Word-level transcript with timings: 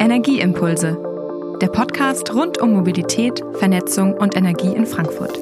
Energieimpulse, 0.00 0.96
der 1.60 1.68
Podcast 1.68 2.32
rund 2.32 2.56
um 2.56 2.72
Mobilität, 2.72 3.44
Vernetzung 3.58 4.14
und 4.14 4.34
Energie 4.34 4.74
in 4.74 4.86
Frankfurt. 4.86 5.38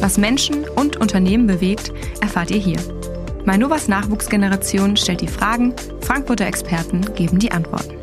Was 0.00 0.16
Menschen 0.16 0.66
und 0.66 0.96
Unternehmen 0.96 1.46
bewegt, 1.46 1.92
erfahrt 2.22 2.50
ihr 2.50 2.56
hier. 2.56 2.78
Mainovas 3.44 3.86
Nachwuchsgeneration 3.86 4.96
stellt 4.96 5.20
die 5.20 5.28
Fragen, 5.28 5.74
Frankfurter 6.00 6.46
Experten 6.46 7.14
geben 7.14 7.38
die 7.38 7.52
Antworten. 7.52 7.94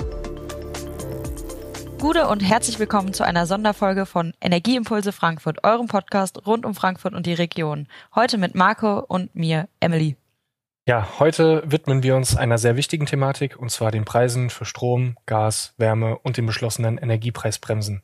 Gute 1.97 2.27
und 2.27 2.41
herzlich 2.41 2.77
willkommen 2.77 3.15
zu 3.15 3.25
einer 3.25 3.47
Sonderfolge 3.47 4.05
von 4.05 4.35
Energieimpulse 4.41 5.11
Frankfurt, 5.11 5.63
eurem 5.63 5.87
Podcast 5.87 6.45
rund 6.45 6.67
um 6.67 6.75
Frankfurt 6.75 7.15
und 7.15 7.25
die 7.25 7.33
Region. 7.33 7.87
Heute 8.13 8.37
mit 8.37 8.53
Marco 8.53 8.99
und 8.99 9.35
mir, 9.35 9.67
Emily. 9.79 10.17
Ja, 10.87 11.17
heute 11.17 11.63
widmen 11.65 12.03
wir 12.03 12.15
uns 12.15 12.37
einer 12.37 12.59
sehr 12.59 12.75
wichtigen 12.75 13.07
Thematik, 13.07 13.57
und 13.57 13.71
zwar 13.71 13.89
den 13.89 14.05
Preisen 14.05 14.51
für 14.51 14.65
Strom, 14.65 15.17
Gas, 15.25 15.73
Wärme 15.77 16.19
und 16.19 16.37
den 16.37 16.45
beschlossenen 16.45 16.99
Energiepreisbremsen. 16.99 18.03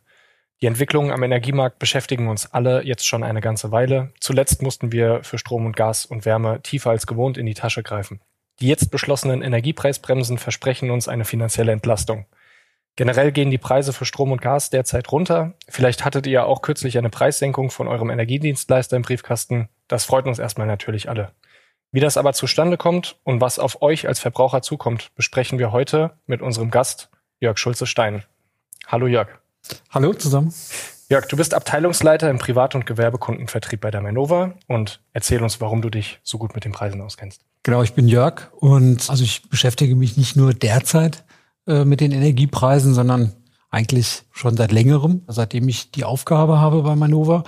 Die 0.61 0.65
Entwicklungen 0.65 1.11
am 1.11 1.21
Energiemarkt 1.21 1.77
beschäftigen 1.77 2.27
uns 2.27 2.51
alle 2.51 2.83
jetzt 2.83 3.05
schon 3.05 3.21
eine 3.23 3.39
ganze 3.39 3.71
Weile. 3.71 4.11
Zuletzt 4.19 4.63
mussten 4.63 4.91
wir 4.91 5.23
für 5.23 5.37
Strom 5.37 5.67
und 5.67 5.75
Gas 5.75 6.07
und 6.07 6.25
Wärme 6.25 6.63
tiefer 6.63 6.89
als 6.89 7.05
gewohnt 7.05 7.37
in 7.37 7.45
die 7.45 7.53
Tasche 7.53 7.83
greifen. 7.83 8.19
Die 8.61 8.67
jetzt 8.67 8.89
beschlossenen 8.89 9.43
Energiepreisbremsen 9.43 10.39
versprechen 10.39 10.89
uns 10.89 11.07
eine 11.07 11.25
finanzielle 11.25 11.73
Entlastung. 11.73 12.25
Generell 12.95 13.31
gehen 13.31 13.51
die 13.51 13.59
Preise 13.59 13.93
für 13.93 14.05
Strom 14.05 14.31
und 14.31 14.41
Gas 14.41 14.71
derzeit 14.71 15.11
runter. 15.11 15.53
Vielleicht 15.69 16.03
hattet 16.03 16.25
ihr 16.25 16.47
auch 16.47 16.63
kürzlich 16.63 16.97
eine 16.97 17.11
Preissenkung 17.11 17.69
von 17.69 17.87
eurem 17.87 18.09
Energiedienstleister 18.09 18.97
im 18.97 19.03
Briefkasten. 19.03 19.69
Das 19.87 20.05
freut 20.05 20.25
uns 20.25 20.39
erstmal 20.39 20.65
natürlich 20.65 21.09
alle. 21.09 21.31
Wie 21.93 21.99
das 21.99 22.15
aber 22.15 22.31
zustande 22.31 22.77
kommt 22.77 23.17
und 23.25 23.41
was 23.41 23.59
auf 23.59 23.81
euch 23.81 24.07
als 24.07 24.19
Verbraucher 24.19 24.61
zukommt, 24.61 25.11
besprechen 25.15 25.59
wir 25.59 25.73
heute 25.73 26.11
mit 26.25 26.41
unserem 26.41 26.71
Gast 26.71 27.09
Jörg 27.41 27.57
Schulze-Stein. 27.57 28.23
Hallo 28.87 29.07
Jörg. 29.07 29.27
Hallo 29.89 30.13
zusammen. 30.13 30.53
Jörg, 31.09 31.27
du 31.27 31.35
bist 31.35 31.53
Abteilungsleiter 31.53 32.29
im 32.29 32.37
Privat- 32.37 32.75
und 32.75 32.85
Gewerbekundenvertrieb 32.85 33.81
bei 33.81 33.91
der 33.91 33.99
Manova 33.99 34.53
und 34.69 35.01
erzähl 35.11 35.43
uns, 35.43 35.59
warum 35.59 35.81
du 35.81 35.89
dich 35.89 36.21
so 36.23 36.37
gut 36.37 36.55
mit 36.55 36.63
den 36.63 36.71
Preisen 36.71 37.01
auskennst. 37.01 37.41
Genau, 37.63 37.83
ich 37.83 37.93
bin 37.93 38.07
Jörg 38.07 38.53
und 38.53 39.09
also 39.09 39.25
ich 39.25 39.49
beschäftige 39.49 39.97
mich 39.97 40.15
nicht 40.15 40.37
nur 40.37 40.53
derzeit 40.53 41.25
äh, 41.67 41.83
mit 41.83 41.99
den 41.99 42.13
Energiepreisen, 42.13 42.93
sondern 42.93 43.33
eigentlich 43.69 44.23
schon 44.31 44.55
seit 44.55 44.71
längerem, 44.71 45.23
seitdem 45.27 45.67
ich 45.67 45.91
die 45.91 46.05
Aufgabe 46.05 46.61
habe 46.61 46.83
bei 46.83 46.95
Manova. 46.95 47.43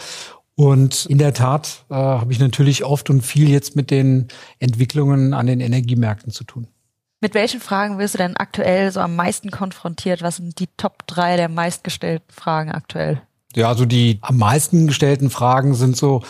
Und 0.56 1.08
in 1.08 1.18
der 1.18 1.34
Tat 1.34 1.86
äh, 1.90 1.96
habe 1.96 2.32
ich 2.32 2.40
natürlich 2.40 2.84
oft 2.84 3.10
und 3.10 3.22
viel 3.22 3.50
jetzt 3.50 3.76
mit 3.76 3.90
den 3.90 4.28
Entwicklungen 4.60 5.34
an 5.34 5.48
den 5.48 5.60
Energiemärkten 5.60 6.32
zu 6.32 6.44
tun. 6.44 6.68
Mit 7.22 7.34
welchen 7.34 7.62
Fragen 7.62 7.98
wirst 7.98 8.16
du 8.16 8.18
denn 8.18 8.38
aktuell 8.38 8.92
so 8.92 9.00
am 9.00 9.16
meisten 9.16 9.50
konfrontiert? 9.50 10.22
Was 10.22 10.36
sind 10.38 10.60
die 10.60 10.68
Top 10.78 11.08
drei 11.08 11.38
der 11.38 11.50
meistgestellten 11.50 12.30
Fragen 12.30 12.72
aktuell? 12.72 13.22
Ja, 13.56 13.70
also 13.70 13.86
die 13.86 14.20
am 14.22 14.38
meisten 14.38 14.88
gestellten 14.88 15.30
Fragen 15.30 15.74
sind 15.74 15.96
so, 15.96 16.22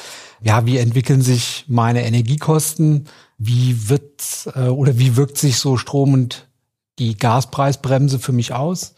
ja, 0.42 0.66
wie 0.66 0.78
entwickeln 0.78 1.22
sich 1.22 1.66
meine 1.68 2.06
Energiekosten? 2.06 3.08
Wie 3.38 3.90
wird 3.90 4.50
äh, 4.56 4.68
oder 4.68 5.00
wie 5.00 5.16
wirkt 5.16 5.38
sich 5.38 5.58
so 5.58 5.78
Strom 5.78 6.14
und 6.14 6.48
die 7.00 7.18
Gaspreisbremse 7.18 8.20
für 8.20 8.32
mich 8.32 8.54
aus? 8.54 8.96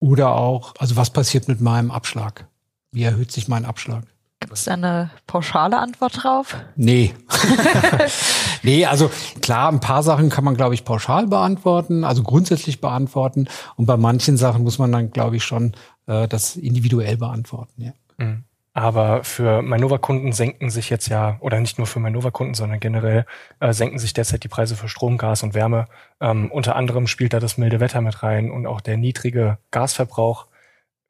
Oder 0.00 0.34
auch, 0.34 0.74
also 0.78 0.96
was 0.96 1.10
passiert 1.10 1.48
mit 1.48 1.60
meinem 1.60 1.90
Abschlag? 1.90 2.48
Wie 2.90 3.02
erhöht 3.02 3.32
sich 3.32 3.48
mein 3.48 3.64
Abschlag? 3.64 4.04
Gibt 4.40 4.52
es 4.52 4.64
da 4.64 4.74
eine 4.74 5.10
pauschale 5.26 5.78
Antwort 5.78 6.22
drauf? 6.22 6.56
Nee. 6.76 7.12
nee, 8.62 8.86
also 8.86 9.10
klar, 9.42 9.70
ein 9.70 9.80
paar 9.80 10.02
Sachen 10.04 10.30
kann 10.30 10.44
man, 10.44 10.56
glaube 10.56 10.74
ich, 10.74 10.84
pauschal 10.84 11.26
beantworten, 11.26 12.04
also 12.04 12.22
grundsätzlich 12.22 12.80
beantworten. 12.80 13.48
Und 13.76 13.86
bei 13.86 13.96
manchen 13.96 14.36
Sachen 14.36 14.62
muss 14.62 14.78
man 14.78 14.92
dann, 14.92 15.10
glaube 15.10 15.36
ich, 15.36 15.44
schon 15.44 15.74
äh, 16.06 16.28
das 16.28 16.54
individuell 16.56 17.16
beantworten. 17.16 17.82
Ja. 17.82 17.92
Mhm. 18.16 18.44
Aber 18.78 19.24
für 19.24 19.60
Manova-Kunden 19.60 20.30
senken 20.30 20.70
sich 20.70 20.88
jetzt 20.88 21.08
ja, 21.08 21.36
oder 21.40 21.58
nicht 21.58 21.78
nur 21.78 21.88
für 21.88 21.98
Manova-Kunden, 21.98 22.54
sondern 22.54 22.78
generell 22.78 23.26
äh, 23.58 23.72
senken 23.72 23.98
sich 23.98 24.12
derzeit 24.12 24.44
die 24.44 24.48
Preise 24.48 24.76
für 24.76 24.88
Strom, 24.88 25.18
Gas 25.18 25.42
und 25.42 25.54
Wärme. 25.54 25.88
Ähm, 26.20 26.48
unter 26.52 26.76
anderem 26.76 27.08
spielt 27.08 27.32
da 27.32 27.40
das 27.40 27.58
milde 27.58 27.80
Wetter 27.80 28.00
mit 28.02 28.22
rein 28.22 28.52
und 28.52 28.68
auch 28.68 28.80
der 28.80 28.96
niedrige 28.96 29.58
Gasverbrauch. 29.72 30.46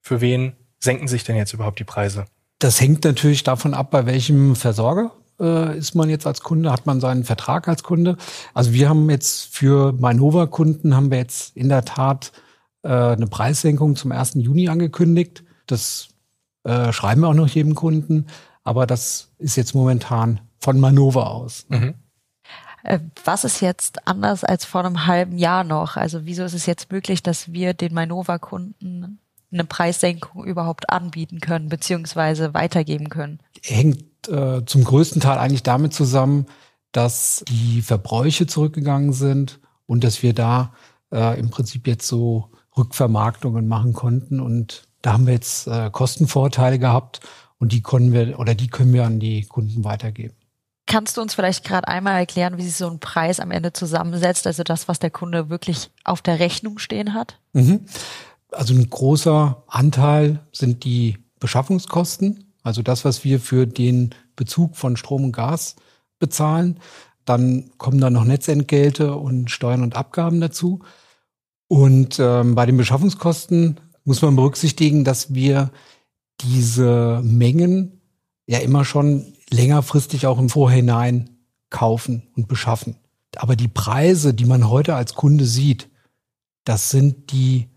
Für 0.00 0.22
wen 0.22 0.56
senken 0.78 1.08
sich 1.08 1.24
denn 1.24 1.36
jetzt 1.36 1.52
überhaupt 1.52 1.78
die 1.78 1.84
Preise? 1.84 2.24
Das 2.58 2.80
hängt 2.80 3.04
natürlich 3.04 3.44
davon 3.44 3.74
ab, 3.74 3.90
bei 3.90 4.06
welchem 4.06 4.56
Versorger 4.56 5.12
äh, 5.40 5.78
ist 5.78 5.94
man 5.94 6.10
jetzt 6.10 6.26
als 6.26 6.40
Kunde, 6.40 6.72
hat 6.72 6.86
man 6.86 7.00
seinen 7.00 7.24
Vertrag 7.24 7.68
als 7.68 7.82
Kunde. 7.82 8.16
Also 8.54 8.72
wir 8.72 8.88
haben 8.88 9.08
jetzt 9.10 9.54
für 9.54 9.92
Mainova-Kunden 9.92 10.94
haben 10.94 11.10
wir 11.10 11.18
jetzt 11.18 11.56
in 11.56 11.68
der 11.68 11.84
Tat 11.84 12.32
äh, 12.82 12.88
eine 12.88 13.26
Preissenkung 13.26 13.96
zum 13.96 14.12
1. 14.12 14.34
Juni 14.34 14.68
angekündigt. 14.68 15.44
Das 15.66 16.08
äh, 16.64 16.92
schreiben 16.92 17.20
wir 17.22 17.28
auch 17.28 17.34
noch 17.34 17.48
jedem 17.48 17.74
Kunden, 17.74 18.26
aber 18.64 18.86
das 18.86 19.30
ist 19.38 19.56
jetzt 19.56 19.74
momentan 19.74 20.40
von 20.58 20.80
Manova 20.80 21.24
aus. 21.24 21.66
Mhm. 21.68 21.94
Äh, 22.82 23.00
was 23.24 23.44
ist 23.44 23.60
jetzt 23.60 24.06
anders 24.08 24.44
als 24.44 24.64
vor 24.64 24.84
einem 24.84 25.06
halben 25.06 25.38
Jahr 25.38 25.64
noch? 25.64 25.96
Also 25.96 26.24
wieso 26.24 26.44
ist 26.44 26.54
es 26.54 26.66
jetzt 26.66 26.90
möglich, 26.90 27.22
dass 27.22 27.52
wir 27.52 27.74
den 27.74 27.94
Mainova-Kunden 27.94 29.20
eine 29.52 29.64
Preissenkung 29.64 30.44
überhaupt 30.44 30.90
anbieten 30.90 31.40
können, 31.40 31.68
beziehungsweise 31.68 32.54
weitergeben 32.54 33.08
können? 33.08 33.40
Hängt 33.62 34.28
äh, 34.28 34.64
zum 34.64 34.84
größten 34.84 35.20
Teil 35.20 35.38
eigentlich 35.38 35.62
damit 35.62 35.94
zusammen, 35.94 36.46
dass 36.92 37.44
die 37.48 37.82
Verbräuche 37.82 38.46
zurückgegangen 38.46 39.12
sind 39.12 39.60
und 39.86 40.04
dass 40.04 40.22
wir 40.22 40.34
da 40.34 40.72
äh, 41.12 41.38
im 41.38 41.50
Prinzip 41.50 41.86
jetzt 41.86 42.06
so 42.06 42.50
Rückvermarktungen 42.76 43.66
machen 43.66 43.92
konnten. 43.92 44.40
Und 44.40 44.84
da 45.02 45.12
haben 45.12 45.26
wir 45.26 45.34
jetzt 45.34 45.66
äh, 45.66 45.90
Kostenvorteile 45.90 46.78
gehabt 46.78 47.20
und 47.58 47.72
die 47.72 47.82
können 47.82 48.12
wir 48.12 48.38
oder 48.38 48.54
die 48.54 48.68
können 48.68 48.92
wir 48.92 49.04
an 49.04 49.20
die 49.20 49.44
Kunden 49.44 49.84
weitergeben. 49.84 50.34
Kannst 50.86 51.18
du 51.18 51.20
uns 51.20 51.34
vielleicht 51.34 51.64
gerade 51.64 51.86
einmal 51.86 52.18
erklären, 52.18 52.56
wie 52.56 52.62
sich 52.62 52.74
so 52.74 52.88
ein 52.88 52.98
Preis 52.98 53.40
am 53.40 53.50
Ende 53.50 53.74
zusammensetzt, 53.74 54.46
also 54.46 54.62
das, 54.62 54.88
was 54.88 54.98
der 54.98 55.10
Kunde 55.10 55.50
wirklich 55.50 55.90
auf 56.02 56.22
der 56.22 56.38
Rechnung 56.38 56.78
stehen 56.78 57.12
hat? 57.12 57.38
Mhm. 57.52 57.84
Also 58.52 58.74
ein 58.74 58.88
großer 58.88 59.62
Anteil 59.66 60.40
sind 60.52 60.84
die 60.84 61.18
Beschaffungskosten, 61.38 62.52
also 62.62 62.82
das, 62.82 63.04
was 63.04 63.24
wir 63.24 63.40
für 63.40 63.66
den 63.66 64.14
Bezug 64.36 64.76
von 64.76 64.96
Strom 64.96 65.24
und 65.24 65.32
Gas 65.32 65.76
bezahlen. 66.18 66.80
Dann 67.24 67.70
kommen 67.76 68.00
da 68.00 68.10
noch 68.10 68.24
Netzentgelte 68.24 69.14
und 69.14 69.50
Steuern 69.50 69.82
und 69.82 69.96
Abgaben 69.96 70.40
dazu. 70.40 70.80
Und 71.68 72.18
ähm, 72.18 72.54
bei 72.54 72.64
den 72.64 72.78
Beschaffungskosten 72.78 73.80
muss 74.04 74.22
man 74.22 74.36
berücksichtigen, 74.36 75.04
dass 75.04 75.34
wir 75.34 75.70
diese 76.40 77.20
Mengen 77.22 78.00
ja 78.46 78.58
immer 78.58 78.84
schon 78.84 79.34
längerfristig 79.50 80.26
auch 80.26 80.38
im 80.38 80.48
Vorhinein 80.48 81.38
kaufen 81.68 82.28
und 82.34 82.48
beschaffen. 82.48 82.96
Aber 83.36 83.56
die 83.56 83.68
Preise, 83.68 84.32
die 84.32 84.46
man 84.46 84.68
heute 84.68 84.94
als 84.94 85.14
Kunde 85.14 85.44
sieht, 85.44 85.90
das 86.64 86.90
sind 86.90 87.32
die 87.32 87.68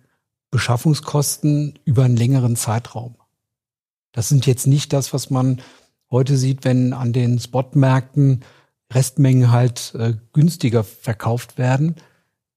Beschaffungskosten 0.52 1.80
über 1.86 2.04
einen 2.04 2.18
längeren 2.18 2.56
Zeitraum. 2.56 3.16
Das 4.12 4.30
sind 4.30 4.46
jetzt 4.46 4.68
nicht 4.68 4.94
das, 4.94 5.14
was 5.14 5.30
man 5.30 5.62
heute 6.12 6.38
sieht, 6.38 6.66
wenn 6.66 6.94
an 6.94 7.14
den 7.14 7.40
Spotmärkten 7.40 8.42
Restmengen 8.94 9.52
halt 9.52 9.96
äh, 9.96 10.14
günstiger 10.34 10.84
verkauft 10.84 11.58
werden, 11.58 11.96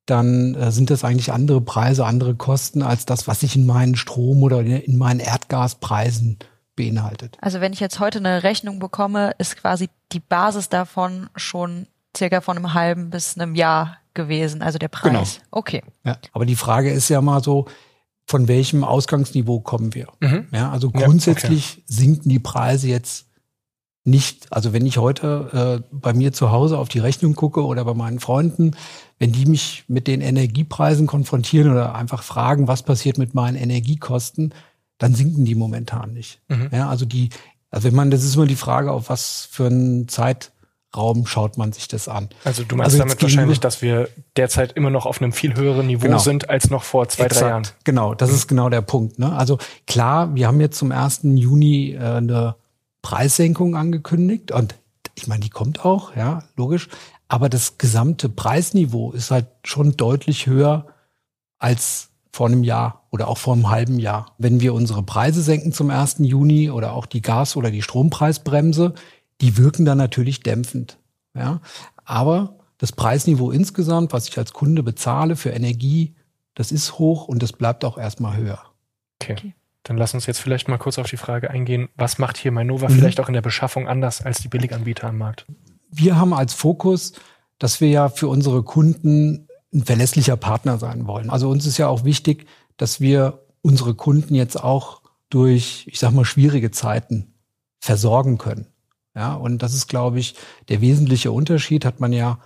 dann 0.07 0.55
äh, 0.55 0.73
sind 0.73 0.91
das 0.91 1.05
eigentlich 1.05 1.33
andere 1.33 1.61
Preise, 1.61 2.05
andere 2.05 2.35
Kosten 2.35 2.83
als 2.83 3.07
das, 3.07 3.29
was 3.29 3.41
sich 3.41 3.57
in 3.57 3.67
meinen 3.67 3.95
Strom 3.95 4.43
oder 4.43 4.61
in 4.61 4.99
meinen 4.99 5.21
Erdgaspreisen 5.21 6.39
beinhaltet. 6.77 7.39
Also 7.41 7.61
wenn 7.61 7.73
ich 7.73 7.81
jetzt 7.81 8.01
heute 8.01 8.19
eine 8.19 8.43
Rechnung 8.43 8.81
bekomme, 8.81 9.33
ist 9.39 9.57
quasi 9.57 9.89
die 10.13 10.21
Basis 10.21 10.69
davon 10.69 11.31
schon 11.37 11.87
circa 12.17 12.41
von 12.41 12.57
einem 12.57 12.75
halben 12.75 13.11
bis 13.11 13.39
einem 13.39 13.55
Jahr 13.55 13.99
gewesen, 14.15 14.63
also 14.63 14.79
der 14.79 14.89
Preis. 14.89 15.35
Genau. 15.35 15.47
Okay. 15.51 15.83
Ja, 16.05 16.19
aber 16.33 16.47
die 16.47 16.57
Frage 16.57 16.91
ist 16.91 17.09
ja 17.09 17.21
mal 17.21 17.43
so, 17.43 17.67
von 18.27 18.49
welchem 18.49 18.85
Ausgangsniveau 18.85 19.61
kommen 19.61 19.95
wir? 19.95 20.09
Mhm. 20.21 20.47
Ja, 20.53 20.71
also 20.71 20.91
grundsätzlich 20.91 21.75
ja, 21.75 21.83
okay. 21.83 21.85
sinken 21.87 22.29
die 22.31 22.39
Preise 22.39 22.89
jetzt 22.89 23.27
nicht. 24.05 24.53
Also 24.53 24.73
wenn 24.73 24.87
ich 24.87 24.99
heute 24.99 25.83
äh, 25.91 25.97
bei 25.97 26.13
mir 26.13 26.33
zu 26.33 26.51
Hause 26.51 26.79
auf 26.79 26.89
die 26.89 26.99
Rechnung 26.99 27.35
gucke 27.35 27.65
oder 27.65 27.85
bei 27.85 27.95
meinen 27.95 28.21
Freunden, 28.21 28.77
wenn 29.19 29.33
die 29.33 29.47
mich 29.47 29.85
mit 29.89 30.07
den 30.07 30.21
Energiepreisen 30.21 31.07
konfrontieren 31.07 31.71
oder 31.71 31.95
einfach 31.95 32.23
fragen, 32.23 32.69
was 32.69 32.83
passiert 32.83 33.19
mit 33.19 33.35
meinen 33.35 33.57
Energiekosten, 33.57 34.55
dann 34.99 35.15
sinken 35.15 35.45
die 35.45 35.55
momentan 35.55 36.13
nicht. 36.13 36.41
Mhm. 36.49 36.69
Ja, 36.73 36.89
also 36.89 37.05
die, 37.05 37.31
also 37.71 37.89
wenn 37.89 37.95
man, 37.95 38.11
das 38.11 38.25
ist 38.25 38.37
immer 38.37 38.47
die 38.47 38.57
Frage, 38.57 38.93
auf 38.93 39.09
was 39.09 39.49
für 39.51 39.67
einen 39.67 40.09
Zeit 40.09 40.53
Raum 40.97 41.27
schaut 41.27 41.59
man 41.59 41.73
sich 41.73 41.89
das 41.89 42.09
an. 42.09 42.29
Also 42.45 42.65
du 42.65 42.77
meinst 42.77 42.95
also 42.95 42.99
damit 42.99 43.23
wahrscheinlich, 43.23 43.61
dass 43.61 43.83
wir 43.83 44.09
derzeit 44.37 44.73
immer 44.73 44.91
noch 44.91 45.07
auf 45.07 45.21
einem 45.21 45.33
viel 45.33 45.55
höheren 45.55 45.87
Niveau 45.87 46.07
genau. 46.07 46.19
sind 46.19 46.51
als 46.51 46.71
noch 46.71 46.83
vor 46.83 47.09
zwei, 47.09 47.25
Exakt. 47.25 47.43
drei 47.43 47.49
Jahren. 47.51 47.69
Genau, 47.85 48.15
das 48.15 48.31
mhm. 48.31 48.37
ist 48.37 48.49
genau 48.49 48.69
der 48.69 48.83
Punkt. 48.83 49.19
Ne? 49.19 49.33
Also 49.33 49.59
klar, 49.87 50.35
wir 50.35 50.47
haben 50.47 50.61
jetzt 50.61 50.79
zum 50.79 50.93
1. 50.93 51.21
Juni 51.23 51.93
äh, 51.93 51.99
eine 51.99 52.57
Preissenkung 53.03 53.77
angekündigt 53.77 54.53
und 54.53 54.75
ich 55.15 55.27
meine, 55.27 55.41
die 55.41 55.51
kommt 55.51 55.85
auch, 55.85 56.17
ja, 56.17 56.43
logisch. 56.57 56.89
Aber 57.29 57.49
das 57.49 57.79
gesamte 57.79 58.29
Preisniveau 58.29 59.13
ist 59.13 59.31
halt 59.31 59.47
schon 59.63 59.97
deutlich 59.97 60.47
höher 60.47 60.87
als 61.59 62.11
vor 62.35 62.49
einem 62.49 62.65
Jahr 62.65 63.07
oder 63.11 63.29
auch 63.29 63.39
vor 63.39 63.55
einem 63.55 63.71
halben 63.71 63.99
Jahr. 64.01 64.35
Wenn 64.39 64.61
wir 64.61 64.75
unsere 64.75 65.05
Preise 65.05 65.41
senken 65.41 65.73
zum 65.73 65.91
1. 65.91 66.17
Juni 66.19 66.69
oder 66.69 66.93
auch 66.93 67.07
die 67.07 67.23
Gas- 67.23 67.57
oder 67.57 67.71
die 67.71 67.81
Strompreisbremse, 67.81 68.95
die 69.41 69.57
wirken 69.57 69.85
dann 69.85 69.99
natürlich 69.99 70.43
dämpfend. 70.43 70.99
Ja? 71.35 71.61
Aber 72.05 72.59
das 72.79 72.93
Preisniveau 72.93 73.51
insgesamt, 73.51 74.13
was 74.13 74.29
ich 74.29 74.39
als 74.39 74.53
Kunde 74.53 74.83
bezahle 74.83 75.37
für 75.37 75.51
Energie, 75.51 76.15
das 76.55 76.73
ist 76.73 76.99
hoch 76.99 77.29
und 77.29 77.43
das 77.43 77.53
bleibt 77.53 77.85
auch 77.85 77.99
erstmal 77.99 78.37
höher. 78.37 78.61
Okay. 79.21 79.33
okay. 79.39 79.55
Dann 79.85 79.99
lass 79.99 80.15
uns 80.15 80.25
jetzt 80.27 80.41
vielleicht 80.41 80.69
mal 80.69 80.79
kurz 80.79 80.99
auf 80.99 81.09
die 81.09 81.19
Frage 81.19 81.51
eingehen, 81.51 81.89
was 81.97 82.19
macht 82.19 82.39
hier 82.39 82.53
Mainova 82.53 82.89
mhm. 82.89 82.95
vielleicht 82.95 83.21
auch 83.21 83.29
in 83.29 83.35
der 83.35 83.43
Beschaffung 83.43 83.87
anders 83.87 84.23
als 84.23 84.41
die 84.41 84.49
Billiganbieter 84.49 85.09
am 85.09 85.19
Markt? 85.19 85.47
Wir 85.91 86.17
haben 86.17 86.33
als 86.33 86.55
Fokus, 86.55 87.13
dass 87.59 87.81
wir 87.81 87.89
ja 87.89 88.09
für 88.09 88.29
unsere 88.29 88.63
Kunden 88.63 89.47
ein 89.73 89.85
verlässlicher 89.85 90.37
Partner 90.37 90.79
sein 90.79 91.07
wollen. 91.07 91.29
Also 91.29 91.51
uns 91.51 91.67
ist 91.67 91.79
ja 91.79 91.89
auch 91.89 92.05
wichtig, 92.05 92.47
dass 92.77 93.01
wir 93.01 93.45
unsere 93.61 93.95
Kunden 93.95 94.35
jetzt 94.35 94.63
auch 94.63 95.03
durch, 95.29 95.87
ich 95.87 95.99
sag 95.99 96.13
mal, 96.13 96.25
schwierige 96.25 96.71
Zeiten 96.71 97.35
versorgen 97.81 98.39
können. 98.39 98.67
Ja, 99.15 99.35
und 99.35 99.63
das 99.63 99.75
ist, 99.75 99.89
glaube 99.89 100.19
ich, 100.19 100.35
der 100.69 100.81
wesentliche 100.81 101.31
Unterschied, 101.31 101.85
hat 101.85 102.01
man 102.01 102.13
ja 102.13 102.41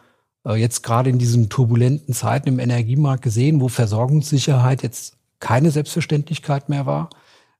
äh, 0.44 0.54
jetzt 0.54 0.82
gerade 0.82 1.10
in 1.10 1.18
diesen 1.18 1.48
turbulenten 1.48 2.14
Zeiten 2.14 2.48
im 2.48 2.58
Energiemarkt 2.58 3.22
gesehen, 3.22 3.60
wo 3.60 3.68
Versorgungssicherheit 3.68 4.82
jetzt 4.82 5.16
keine 5.40 5.70
Selbstverständlichkeit 5.70 6.68
mehr 6.68 6.84
war, 6.84 7.10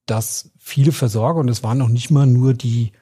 dass 0.06 0.50
viele 0.58 0.92
Versorger, 0.92 1.40
und 1.40 1.48
es 1.48 1.62
waren 1.62 1.78
noch 1.78 1.88
nicht 1.88 2.10
mal 2.10 2.26
nur 2.26 2.54
die 2.54 2.92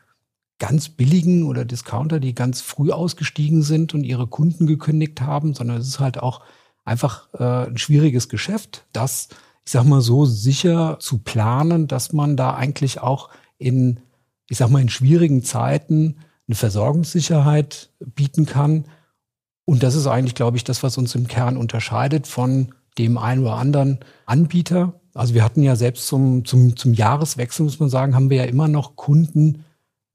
ganz 0.58 0.88
billigen 0.88 1.44
oder 1.44 1.64
Discounter, 1.64 2.20
die 2.20 2.34
ganz 2.34 2.60
früh 2.60 2.90
ausgestiegen 2.90 3.62
sind 3.62 3.94
und 3.94 4.04
ihre 4.04 4.26
Kunden 4.26 4.66
gekündigt 4.66 5.20
haben, 5.20 5.54
sondern 5.54 5.78
es 5.78 5.88
ist 5.88 6.00
halt 6.00 6.18
auch 6.18 6.42
einfach 6.84 7.28
äh, 7.34 7.68
ein 7.68 7.78
schwieriges 7.78 8.28
Geschäft, 8.28 8.86
das, 8.92 9.28
ich 9.64 9.72
sag 9.72 9.84
mal 9.84 10.00
so, 10.00 10.24
sicher 10.24 10.98
zu 11.00 11.18
planen, 11.18 11.88
dass 11.88 12.12
man 12.12 12.36
da 12.36 12.54
eigentlich 12.54 13.00
auch 13.00 13.28
in, 13.58 14.00
ich 14.48 14.58
sag 14.58 14.70
mal, 14.70 14.81
in 14.82 14.88
schwierigen 14.88 15.43
Zeiten 15.43 16.16
eine 16.48 16.54
Versorgungssicherheit 16.54 17.90
bieten 18.00 18.46
kann. 18.46 18.84
Und 19.64 19.82
das 19.82 19.94
ist 19.94 20.06
eigentlich, 20.06 20.34
glaube 20.34 20.56
ich, 20.56 20.64
das, 20.64 20.82
was 20.82 20.96
uns 20.98 21.14
im 21.14 21.26
Kern 21.26 21.56
unterscheidet 21.56 22.26
von 22.26 22.72
dem 22.98 23.19
einen 23.19 23.43
oder 23.43 23.56
anderen 23.56 23.98
Anbieter. 24.25 25.00
Also 25.14 25.34
wir 25.34 25.43
hatten 25.43 25.62
ja 25.62 25.76
selbst 25.76 26.06
zum, 26.06 26.44
zum, 26.44 26.76
zum 26.76 26.94
Jahreswechsel, 26.94 27.64
muss 27.64 27.81
man 27.81 27.88
sagen, 27.88 28.14
haben 28.14 28.31
wir 28.31 28.38
ja 28.38 28.44
immer 28.44 28.69
noch 28.69 28.96
Kunden 28.96 29.64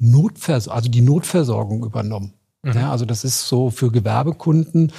Notvers 0.01 0.67
also 0.67 0.89
die 0.89 1.01
Notversorgung 1.01 1.85
übernommen. 1.85 2.33
Mhm. 2.63 2.73
Ja, 2.73 2.91
also 2.91 3.05
das 3.05 3.23
ist 3.23 3.47
so 3.47 3.69
für 3.69 3.91
Gewerbekunden 3.91 4.91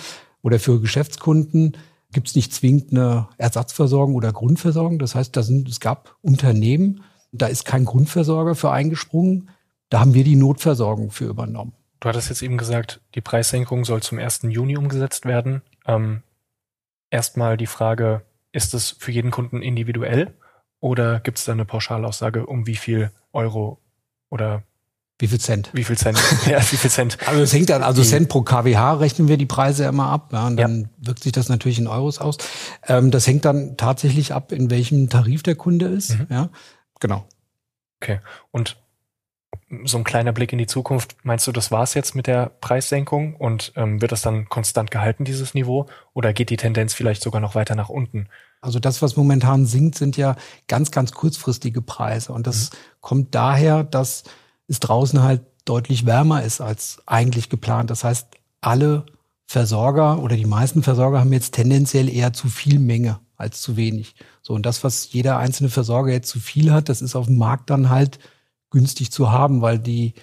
oder 0.43 0.58
für 0.58 0.81
Geschäftskunden 0.81 1.76
gibt 2.12 2.28
es 2.28 2.37
nicht 2.37 2.52
zwingend 2.52 2.93
eine 2.93 3.28
Ersatzversorgung 3.38 4.14
oder 4.14 4.32
Grundversorgung. 4.32 4.99
Das 4.99 5.14
heißt, 5.14 5.37
da 5.37 5.43
sind, 5.43 5.69
es 5.69 5.81
gab 5.81 6.17
Unternehmen, 6.20 7.02
da 7.32 7.46
ist 7.46 7.64
kein 7.64 7.84
Grundversorger 7.84 8.55
für 8.55 8.70
eingesprungen. 8.70 9.50
Da 9.88 10.00
haben 10.00 10.14
wir 10.14 10.25
die 10.25 10.37
Notversorgung 10.37 11.11
für 11.11 11.25
übernommen. 11.25 11.73
Du 12.00 12.08
hattest 12.08 12.29
jetzt 12.29 12.43
eben 12.43 12.58
gesagt, 12.58 13.00
die 13.14 13.20
Preissenkung 13.20 13.84
soll 13.84 14.02
zum 14.02 14.19
1. 14.19 14.43
Juni 14.44 14.76
umgesetzt 14.76 15.25
werden. 15.25 15.62
Ähm, 15.87 16.23
erstmal 17.11 17.56
die 17.56 17.67
Frage, 17.67 18.23
ist 18.52 18.75
es 18.75 18.90
für 18.90 19.12
jeden 19.12 19.31
Kunden 19.31 19.62
individuell 19.62 20.34
oder 20.81 21.20
gibt 21.20 21.38
es 21.38 21.44
da 21.44 21.52
eine 21.52 21.64
Pauschalaussage, 21.64 22.46
um 22.46 22.67
wie 22.67 22.76
viel 22.76 23.11
Euro 23.32 23.78
oder 24.31 24.62
wie 25.19 25.28
viel 25.28 25.38
Cent? 25.38 25.70
Wie 25.73 25.85
viel 25.85 25.96
Cent? 25.96 26.19
ja, 26.46 26.58
wie 26.58 26.76
viel 26.76 26.90
Cent? 26.90 27.17
Also 27.26 27.43
es 27.43 27.52
hängt 27.52 27.70
dann, 27.70 27.85
also 27.85 28.02
Cent 28.02 28.28
pro 28.28 28.43
kWh 28.43 28.99
rechnen 28.99 29.28
wir 29.28 29.37
die 29.37 29.46
Preise 29.46 29.85
immer 29.85 30.06
ab, 30.06 30.31
ja, 30.32 30.49
und 30.49 30.56
dann 30.56 30.81
ja. 30.81 30.88
wirkt 31.06 31.23
sich 31.23 31.31
das 31.31 31.49
natürlich 31.49 31.78
in 31.78 31.87
Euros 31.87 32.19
aus. 32.19 32.38
Ähm, 32.88 33.12
das 33.12 33.26
hängt 33.26 33.44
dann 33.44 33.76
tatsächlich 33.76 34.35
ab, 34.35 34.50
in 34.50 34.70
welchem 34.70 35.08
Tarif 35.08 35.44
der 35.44 35.55
Kunde 35.55 35.87
ist. 35.87 36.19
Mhm. 36.19 36.26
Ja, 36.28 36.50
genau. 37.02 37.26
Okay. 38.00 38.20
Und 38.50 38.78
so 39.84 39.99
ein 39.99 40.04
kleiner 40.04 40.32
Blick 40.32 40.52
in 40.52 40.58
die 40.58 40.66
Zukunft, 40.66 41.16
meinst 41.25 41.46
du, 41.46 41.52
das 41.52 41.70
war's 41.70 41.94
jetzt 41.94 42.14
mit 42.14 42.26
der 42.26 42.50
Preissenkung 42.60 43.37
und 43.37 43.72
ähm, 43.76 44.00
wird 44.00 44.12
das 44.12 44.22
dann 44.22 44.49
konstant 44.49 44.90
gehalten, 44.90 45.25
dieses 45.25 45.54
Niveau? 45.54 45.87
Oder 46.14 46.32
geht 46.32 46.50
die 46.50 46.56
Tendenz 46.56 46.94
vielleicht 46.94 47.22
sogar 47.22 47.40
noch 47.40 47.54
weiter 47.54 47.75
nach 47.75 47.88
unten? 47.88 48.28
Also 48.60 48.78
das, 48.78 49.02
was 49.02 49.16
momentan 49.16 49.66
sinkt, 49.66 49.96
sind 49.96 50.16
ja 50.16 50.37
ganz, 50.69 50.90
ganz 50.90 51.12
kurzfristige 51.12 51.82
Preise. 51.82 52.32
Und 52.32 52.46
das 52.46 52.70
mhm. 52.70 52.76
kommt 53.00 53.34
daher, 53.34 53.84
dass 53.84 54.25
es 54.69 54.81
draußen 54.81 55.22
halt 55.22 55.43
deutlich 55.64 56.06
wärmer 56.06 56.43
ist 56.43 56.60
als 56.60 57.02
eigentlich 57.06 57.49
geplant. 57.49 57.90
Das 57.90 58.04
heißt, 58.04 58.28
alle 58.60 59.06
Versorger 59.46 60.19
oder 60.20 60.37
die 60.37 60.46
meisten 60.46 60.82
Versorger 60.82 61.20
haben 61.20 61.32
jetzt 61.32 61.54
tendenziell 61.54 62.08
eher 62.08 62.32
zu 62.32 62.49
viel 62.49 62.78
Menge 62.78 63.20
als 63.37 63.60
zu 63.60 63.76
wenig. 63.76 64.14
So, 64.42 64.54
und 64.54 64.66
das, 64.66 64.84
was 64.84 65.12
jeder 65.12 65.38
einzelne 65.38 65.70
Versorger 65.70 66.12
jetzt 66.12 66.28
zu 66.28 66.40
viel 66.40 66.72
hat, 66.72 66.88
das 66.88 67.00
ist 67.00 67.14
auf 67.14 67.26
dem 67.26 67.38
Markt 67.38 67.70
dann 67.70 67.90
halt 67.90 68.18
günstig 68.70 69.12
zu 69.12 69.30
haben, 69.30 69.62
weil 69.62 69.78
die 69.78 70.14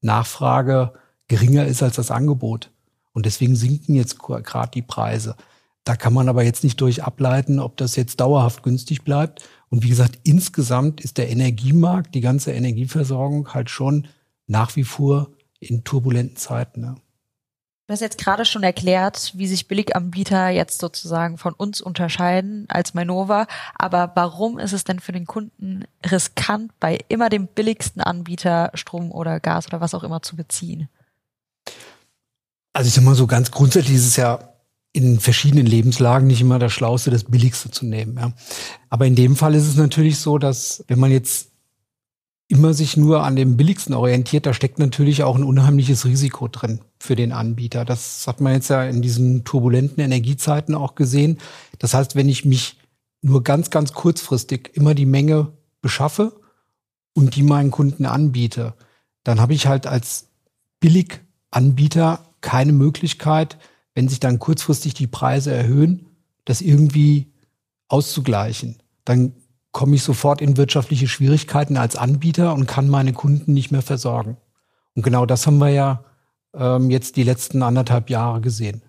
Nachfrage 0.00 0.92
geringer 1.28 1.66
ist 1.66 1.82
als 1.82 1.96
das 1.96 2.10
Angebot. 2.10 2.70
Und 3.12 3.26
deswegen 3.26 3.56
sinken 3.56 3.94
jetzt 3.94 4.18
gerade 4.18 4.70
die 4.72 4.82
Preise. 4.82 5.36
Da 5.84 5.96
kann 5.96 6.12
man 6.12 6.28
aber 6.28 6.42
jetzt 6.42 6.64
nicht 6.64 6.80
durch 6.80 7.04
ableiten, 7.04 7.60
ob 7.60 7.76
das 7.76 7.96
jetzt 7.96 8.20
dauerhaft 8.20 8.62
günstig 8.62 9.04
bleibt. 9.04 9.48
Und 9.70 9.82
wie 9.82 9.88
gesagt, 9.88 10.18
insgesamt 10.22 11.00
ist 11.00 11.18
der 11.18 11.30
Energiemarkt, 11.30 12.14
die 12.14 12.20
ganze 12.20 12.52
Energieversorgung 12.52 13.54
halt 13.54 13.70
schon 13.70 14.08
nach 14.46 14.76
wie 14.76 14.84
vor 14.84 15.30
in 15.60 15.84
turbulenten 15.84 16.36
Zeiten. 16.36 16.80
Ne? 16.80 16.96
Du 17.88 17.92
hast 17.92 18.00
jetzt 18.00 18.18
gerade 18.18 18.44
schon 18.44 18.64
erklärt, 18.64 19.32
wie 19.34 19.46
sich 19.46 19.66
Billiganbieter 19.66 20.50
jetzt 20.50 20.78
sozusagen 20.78 21.38
von 21.38 21.54
uns 21.54 21.80
unterscheiden 21.80 22.66
als 22.68 22.92
Mainova. 22.92 23.46
Aber 23.76 24.12
warum 24.14 24.58
ist 24.58 24.74
es 24.74 24.84
denn 24.84 25.00
für 25.00 25.12
den 25.12 25.24
Kunden 25.24 25.84
riskant, 26.04 26.70
bei 26.80 26.98
immer 27.08 27.30
dem 27.30 27.46
billigsten 27.46 28.02
Anbieter 28.02 28.72
Strom 28.74 29.10
oder 29.10 29.40
Gas 29.40 29.68
oder 29.68 29.80
was 29.80 29.94
auch 29.94 30.04
immer 30.04 30.20
zu 30.20 30.36
beziehen? 30.36 30.90
Also 32.74 32.88
ich 32.88 32.94
sag 32.94 33.04
mal 33.04 33.14
so 33.14 33.26
ganz 33.26 33.50
grundsätzlich 33.50 33.96
ist 33.96 34.06
es 34.06 34.16
ja 34.16 34.52
in 34.92 35.18
verschiedenen 35.18 35.64
Lebenslagen 35.64 36.26
nicht 36.26 36.42
immer 36.42 36.58
das 36.58 36.74
Schlauste, 36.74 37.10
das 37.10 37.24
Billigste 37.24 37.70
zu 37.70 37.86
nehmen. 37.86 38.18
Ja. 38.18 38.32
Aber 38.90 39.06
in 39.06 39.14
dem 39.14 39.34
Fall 39.34 39.54
ist 39.54 39.66
es 39.66 39.76
natürlich 39.76 40.18
so, 40.18 40.36
dass 40.36 40.84
wenn 40.88 40.98
man 40.98 41.10
jetzt 41.10 41.47
immer 42.48 42.72
sich 42.72 42.96
nur 42.96 43.22
an 43.24 43.36
dem 43.36 43.58
Billigsten 43.58 43.94
orientiert, 43.94 44.46
da 44.46 44.54
steckt 44.54 44.78
natürlich 44.78 45.22
auch 45.22 45.36
ein 45.36 45.44
unheimliches 45.44 46.06
Risiko 46.06 46.48
drin 46.48 46.80
für 46.98 47.14
den 47.14 47.32
Anbieter. 47.32 47.84
Das 47.84 48.26
hat 48.26 48.40
man 48.40 48.54
jetzt 48.54 48.70
ja 48.70 48.84
in 48.84 49.02
diesen 49.02 49.44
turbulenten 49.44 50.02
Energiezeiten 50.02 50.74
auch 50.74 50.94
gesehen. 50.94 51.38
Das 51.78 51.92
heißt, 51.92 52.16
wenn 52.16 52.28
ich 52.28 52.46
mich 52.46 52.78
nur 53.20 53.44
ganz, 53.44 53.68
ganz 53.68 53.92
kurzfristig 53.92 54.70
immer 54.74 54.94
die 54.94 55.06
Menge 55.06 55.52
beschaffe 55.82 56.40
und 57.12 57.36
die 57.36 57.42
meinen 57.42 57.70
Kunden 57.70 58.06
anbiete, 58.06 58.74
dann 59.24 59.40
habe 59.40 59.52
ich 59.52 59.66
halt 59.66 59.86
als 59.86 60.28
Billiganbieter 60.80 62.24
keine 62.40 62.72
Möglichkeit, 62.72 63.58
wenn 63.94 64.08
sich 64.08 64.20
dann 64.20 64.38
kurzfristig 64.38 64.94
die 64.94 65.06
Preise 65.06 65.52
erhöhen, 65.52 66.06
das 66.46 66.62
irgendwie 66.62 67.32
auszugleichen. 67.88 68.76
Dann 69.04 69.32
komme 69.72 69.94
ich 69.94 70.02
sofort 70.02 70.40
in 70.40 70.56
wirtschaftliche 70.56 71.08
Schwierigkeiten 71.08 71.76
als 71.76 71.96
Anbieter 71.96 72.54
und 72.54 72.66
kann 72.66 72.88
meine 72.88 73.12
Kunden 73.12 73.52
nicht 73.52 73.70
mehr 73.70 73.82
versorgen. 73.82 74.36
Und 74.94 75.02
genau 75.02 75.26
das 75.26 75.46
haben 75.46 75.58
wir 75.58 75.68
ja 75.68 76.04
ähm, 76.54 76.90
jetzt 76.90 77.16
die 77.16 77.22
letzten 77.22 77.62
anderthalb 77.62 78.10
Jahre 78.10 78.40
gesehen. 78.40 78.82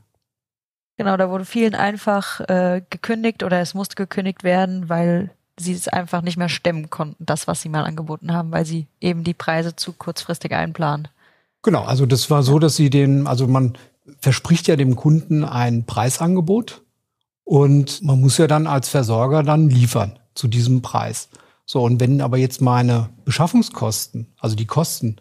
Genau, 0.98 1.16
da 1.16 1.30
wurde 1.30 1.46
vielen 1.46 1.76
einfach 1.76 2.42
äh, 2.42 2.82
gekündigt 2.90 3.44
oder 3.44 3.62
es 3.62 3.74
musste 3.74 3.96
gekündigt 3.96 4.44
werden, 4.44 4.90
weil 4.90 5.32
sie 5.58 5.74
es 5.74 5.88
einfach 5.88 6.22
nicht 6.22 6.38
mehr 6.38 6.50
stemmen 6.50 6.90
konnten, 6.90 7.26
das, 7.26 7.48
was 7.48 7.62
sie 7.62 7.70
mal 7.70 7.84
angeboten 7.84 8.34
haben, 8.34 8.52
weil 8.52 8.66
sie 8.66 8.88
eben 9.00 9.24
die 9.24 9.34
Preise 9.34 9.76
zu 9.76 9.94
kurzfristig 9.94 10.54
einplanen. 10.54 11.08
Genau, 11.62 11.84
also 11.84 12.06
das 12.06 12.30
war 12.30 12.44
so, 12.44 12.60
dass 12.60 12.76
sie 12.76 12.90
den, 12.90 13.28
also 13.28 13.48
man 13.48 13.78
verspricht 14.20 14.68
ja 14.68 14.76
dem 14.76 14.96
Kunden 14.96 15.44
ein 15.44 15.86
Preisangebot 15.86 16.82
und 17.44 18.02
man 18.02 18.20
muss 18.20 18.38
ja 18.38 18.48
dann 18.48 18.68
als 18.68 18.90
Versorger 18.90 19.44
dann 19.44 19.70
liefern 19.70 20.19
zu 20.36 20.48
diesem 20.48 20.82
Preis. 20.82 21.30
So, 21.66 21.84
und 21.84 22.00
wenn 22.00 22.22
aber 22.22 22.38
jetzt 22.38 22.62
meine 22.62 23.10
Beschaffungskosten, 23.26 24.28
also 24.40 24.56
die 24.56 24.66
Kosten, 24.66 25.18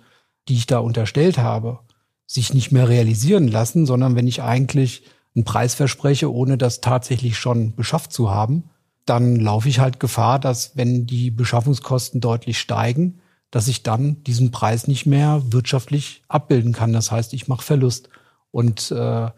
die 0.48 0.54
ich 0.54 0.66
da 0.66 0.78
unterstellt 0.78 1.38
habe, 1.38 1.80
sich 2.26 2.54
nicht 2.54 2.72
mehr 2.72 2.88
realisieren 2.88 3.48
lassen, 3.48 3.86
sondern 3.86 4.16
wenn 4.16 4.26
ich 4.26 4.42
eigentlich 4.42 5.02
einen 5.34 5.44
Preis 5.44 5.74
verspreche, 5.74 6.32
ohne 6.32 6.58
das 6.58 6.80
tatsächlich 6.80 7.38
schon 7.38 7.74
beschafft 7.74 8.12
zu 8.12 8.30
haben, 8.30 8.64
dann 9.04 9.36
laufe 9.36 9.68
ich 9.68 9.78
halt 9.78 10.00
Gefahr, 10.00 10.38
dass 10.38 10.76
wenn 10.76 11.06
die 11.06 11.30
Beschaffungskosten 11.30 12.20
deutlich 12.20 12.58
steigen, 12.58 13.20
dass 13.50 13.68
ich 13.68 13.82
dann 13.82 14.22
diesen 14.24 14.50
Preis 14.50 14.86
nicht 14.88 15.06
mehr 15.06 15.42
wirtschaftlich 15.46 16.22
abbilden 16.28 16.72
kann. 16.72 16.92
Das 16.92 17.10
heißt, 17.10 17.32
ich 17.32 17.48
mache 17.48 17.62
Verlust. 17.62 18.10
Und 18.50 18.90
äh, 18.90 19.30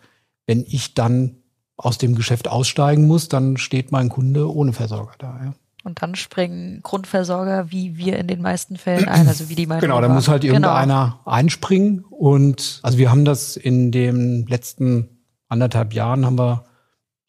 wenn 0.46 0.64
ich 0.66 0.94
dann 0.94 1.36
aus 1.82 1.98
dem 1.98 2.14
Geschäft 2.14 2.48
aussteigen 2.48 3.06
muss, 3.06 3.28
dann 3.28 3.56
steht 3.56 3.92
mein 3.92 4.08
Kunde 4.08 4.52
ohne 4.52 4.72
Versorger 4.72 5.14
da. 5.18 5.40
Ja. 5.44 5.54
Und 5.82 6.02
dann 6.02 6.14
springen 6.14 6.80
Grundversorger 6.82 7.70
wie 7.70 7.96
wir 7.96 8.18
in 8.18 8.26
den 8.26 8.42
meisten 8.42 8.76
Fällen 8.76 9.08
ein, 9.08 9.26
also 9.26 9.48
wie 9.48 9.54
die 9.54 9.66
meisten. 9.66 9.86
Genau, 9.86 10.00
da 10.00 10.08
muss 10.08 10.28
halt 10.28 10.42
genau. 10.42 10.54
irgendeiner 10.54 11.18
genau. 11.24 11.34
einspringen. 11.36 12.04
Und 12.10 12.80
also 12.82 12.98
wir 12.98 13.10
haben 13.10 13.24
das 13.24 13.56
in 13.56 13.90
den 13.90 14.46
letzten 14.46 15.08
anderthalb 15.48 15.94
Jahren 15.94 16.26
haben 16.26 16.38
wir 16.38 16.64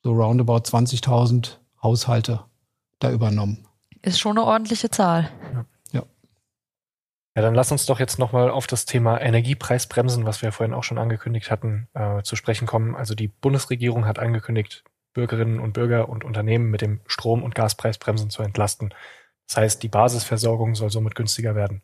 so 0.03 0.12
roundabout 0.12 0.63
20.000 0.63 1.58
Haushalte 1.81 2.41
da 3.00 3.12
übernommen. 3.12 3.65
Ist 4.01 4.20
schon 4.20 4.38
eine 4.38 4.46
ordentliche 4.46 4.89
Zahl. 4.89 5.29
Ja. 5.53 5.65
Ja, 7.36 7.42
dann 7.42 7.56
lass 7.56 7.72
uns 7.72 7.86
doch 7.86 8.00
jetzt 8.00 8.20
nochmal 8.20 8.50
auf 8.50 8.68
das 8.68 8.86
Thema 8.86 9.20
Energiepreisbremsen, 9.22 10.26
was 10.26 10.42
wir 10.42 10.52
vorhin 10.52 10.74
auch 10.74 10.84
schon 10.84 10.98
angekündigt 10.98 11.50
hatten, 11.50 11.88
äh, 11.94 12.24
zu 12.24 12.36
sprechen 12.36 12.68
kommen. 12.68 12.96
Also 12.96 13.16
die 13.16 13.30
Bundesregierung 13.30 14.06
hat 14.06 14.20
angekündigt, 14.20 14.84
Bürgerinnen 15.14 15.60
und 15.60 15.74
Bürger 15.74 16.10
und 16.10 16.26
Unternehmen 16.26 16.70
mit 16.70 16.82
dem 16.82 17.00
Strom- 17.08 17.44
und 17.44 17.56
Gaspreisbremsen 17.56 18.30
zu 18.30 18.44
entlasten. 18.44 18.94
Das 19.48 19.58
heißt, 19.58 19.84
die 19.84 19.90
Basisversorgung 19.90 20.76
soll 20.76 20.90
somit 20.90 21.16
günstiger 21.16 21.56
werden. 21.56 21.82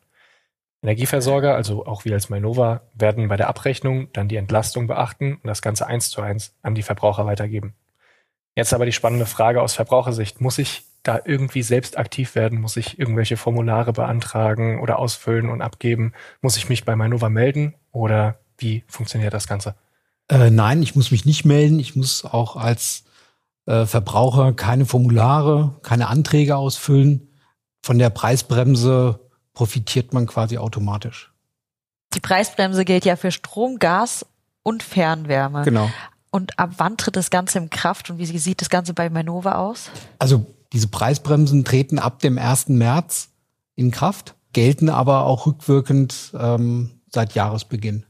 Energieversorger, 0.82 1.54
also 1.54 1.86
auch 1.86 2.04
wir 2.04 2.14
als 2.14 2.28
Mainova, 2.28 2.82
werden 2.94 3.28
bei 3.28 3.36
der 3.36 3.48
Abrechnung 3.48 4.12
dann 4.12 4.28
die 4.28 4.36
Entlastung 4.36 4.86
beachten 4.86 5.34
und 5.34 5.46
das 5.46 5.62
Ganze 5.62 5.86
eins 5.86 6.10
zu 6.10 6.20
eins 6.20 6.54
an 6.62 6.74
die 6.74 6.82
Verbraucher 6.82 7.26
weitergeben. 7.26 7.74
Jetzt 8.54 8.74
aber 8.74 8.86
die 8.86 8.92
spannende 8.92 9.26
Frage 9.26 9.62
aus 9.62 9.74
Verbrauchersicht. 9.74 10.40
Muss 10.40 10.58
ich 10.58 10.84
da 11.02 11.20
irgendwie 11.24 11.62
selbst 11.62 11.98
aktiv 11.98 12.34
werden? 12.34 12.60
Muss 12.60 12.76
ich 12.76 12.98
irgendwelche 12.98 13.36
Formulare 13.36 13.92
beantragen 13.92 14.80
oder 14.80 14.98
ausfüllen 14.98 15.48
und 15.48 15.62
abgeben? 15.62 16.12
Muss 16.40 16.56
ich 16.56 16.68
mich 16.68 16.84
bei 16.84 16.96
Mainova 16.96 17.28
melden 17.28 17.74
oder 17.92 18.38
wie 18.58 18.84
funktioniert 18.88 19.32
das 19.34 19.46
Ganze? 19.46 19.74
Äh, 20.28 20.50
nein, 20.50 20.82
ich 20.82 20.94
muss 20.94 21.10
mich 21.10 21.24
nicht 21.24 21.44
melden. 21.44 21.78
Ich 21.78 21.96
muss 21.96 22.24
auch 22.24 22.56
als 22.56 23.04
äh, 23.66 23.86
Verbraucher 23.86 24.52
keine 24.52 24.86
Formulare, 24.86 25.78
keine 25.82 26.08
Anträge 26.08 26.56
ausfüllen. 26.56 27.28
Von 27.82 27.98
der 27.98 28.10
Preisbremse 28.10 29.20
profitiert 29.54 30.12
man 30.12 30.26
quasi 30.26 30.58
automatisch. 30.58 31.32
Die 32.14 32.20
Preisbremse 32.20 32.84
gilt 32.84 33.04
ja 33.04 33.16
für 33.16 33.30
Strom, 33.30 33.78
Gas 33.78 34.26
und 34.62 34.82
Fernwärme. 34.82 35.62
Genau. 35.62 35.90
Und 36.30 36.58
ab 36.58 36.74
wann 36.76 36.96
tritt 36.96 37.16
das 37.16 37.30
Ganze 37.30 37.58
in 37.58 37.70
Kraft 37.70 38.10
und 38.10 38.18
wie 38.18 38.26
sieht 38.26 38.60
das 38.60 38.70
Ganze 38.70 38.94
bei 38.94 39.08
Manova 39.08 39.56
aus? 39.56 39.90
Also 40.18 40.46
diese 40.72 40.88
Preisbremsen 40.88 41.64
treten 41.64 41.98
ab 41.98 42.20
dem 42.20 42.38
1. 42.38 42.68
März 42.68 43.30
in 43.74 43.90
Kraft, 43.90 44.34
gelten 44.52 44.90
aber 44.90 45.24
auch 45.24 45.46
rückwirkend 45.46 46.32
ähm, 46.38 46.90
seit 47.10 47.34
Jahresbeginn. 47.34 48.04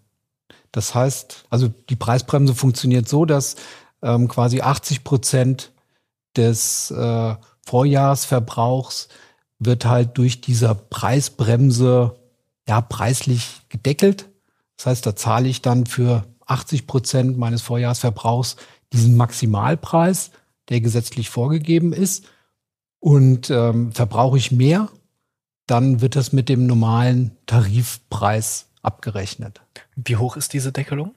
Das 0.72 0.94
heißt, 0.94 1.44
also 1.50 1.68
die 1.68 1.96
Preisbremse 1.96 2.54
funktioniert 2.54 3.08
so, 3.08 3.25
dass 3.25 3.56
ähm, 4.02 4.28
quasi 4.28 4.60
80 4.60 5.04
Prozent 5.04 5.72
des 6.37 6.90
äh, 6.90 7.37
Vorjahresverbrauchs 7.66 9.08
wird 9.58 9.84
halt 9.84 10.18
durch 10.18 10.40
dieser 10.40 10.75
Preisbremse 10.75 12.16
ja 12.68 12.80
preislich 12.80 13.62
gedeckelt. 13.68 14.28
Das 14.76 14.87
heißt, 14.87 15.06
da 15.06 15.16
zahle 15.16 15.48
ich 15.48 15.62
dann 15.62 15.87
für 15.87 16.25
80 16.48 16.86
Prozent 16.86 17.38
meines 17.38 17.62
Vorjahresverbrauchs 17.62 18.56
diesen 18.92 19.16
Maximalpreis, 19.16 20.30
der 20.68 20.80
gesetzlich 20.80 21.30
vorgegeben 21.30 21.92
ist. 21.92 22.26
Und 23.00 23.50
ähm, 23.50 23.92
verbrauche 23.92 24.38
ich 24.38 24.50
mehr, 24.50 24.88
dann 25.66 26.00
wird 26.00 26.16
das 26.16 26.32
mit 26.32 26.48
dem 26.48 26.66
normalen 26.66 27.36
Tarifpreis 27.46 28.66
abgerechnet. 28.82 29.60
Wie 29.94 30.16
hoch 30.16 30.36
ist 30.36 30.52
diese 30.52 30.72
Deckelung? 30.72 31.14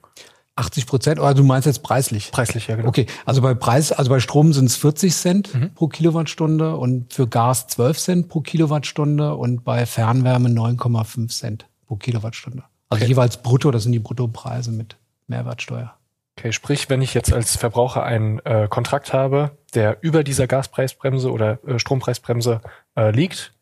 80 0.54 0.86
Prozent, 0.86 1.18
oder 1.18 1.32
du 1.32 1.44
meinst 1.44 1.66
jetzt 1.66 1.82
preislich? 1.82 2.30
Preislich, 2.30 2.66
ja, 2.66 2.76
genau. 2.76 2.88
Okay, 2.88 3.06
also 3.24 3.40
bei 3.40 3.54
Preis, 3.54 3.90
also 3.90 4.10
bei 4.10 4.20
Strom 4.20 4.52
sind 4.52 4.66
es 4.66 4.76
40 4.76 5.14
Cent 5.14 5.54
mhm. 5.54 5.74
pro 5.74 5.88
Kilowattstunde 5.88 6.76
und 6.76 7.14
für 7.14 7.26
Gas 7.26 7.68
12 7.68 7.98
Cent 7.98 8.28
pro 8.28 8.42
Kilowattstunde 8.42 9.34
und 9.34 9.64
bei 9.64 9.86
Fernwärme 9.86 10.50
9,5 10.50 11.28
Cent 11.28 11.66
pro 11.86 11.96
Kilowattstunde. 11.96 12.64
Also 12.90 13.02
okay. 13.02 13.10
jeweils 13.10 13.38
brutto, 13.38 13.70
das 13.70 13.84
sind 13.84 13.92
die 13.92 13.98
Bruttopreise 13.98 14.72
mit 14.72 14.96
Mehrwertsteuer. 15.32 15.94
Okay, 16.38 16.52
sprich, 16.52 16.88
wenn 16.88 17.02
ich 17.02 17.14
jetzt 17.14 17.32
als 17.32 17.56
Verbraucher 17.56 18.04
einen 18.04 18.38
äh, 18.40 18.66
Kontrakt 18.68 19.12
habe, 19.12 19.56
der 19.74 19.98
über 20.00 20.24
dieser 20.24 20.46
Gaspreisbremse 20.46 21.30
oder 21.30 21.58
äh, 21.66 21.78
Strompreisbremse 21.78 22.60
äh, 22.96 23.10
liegt, 23.10 23.52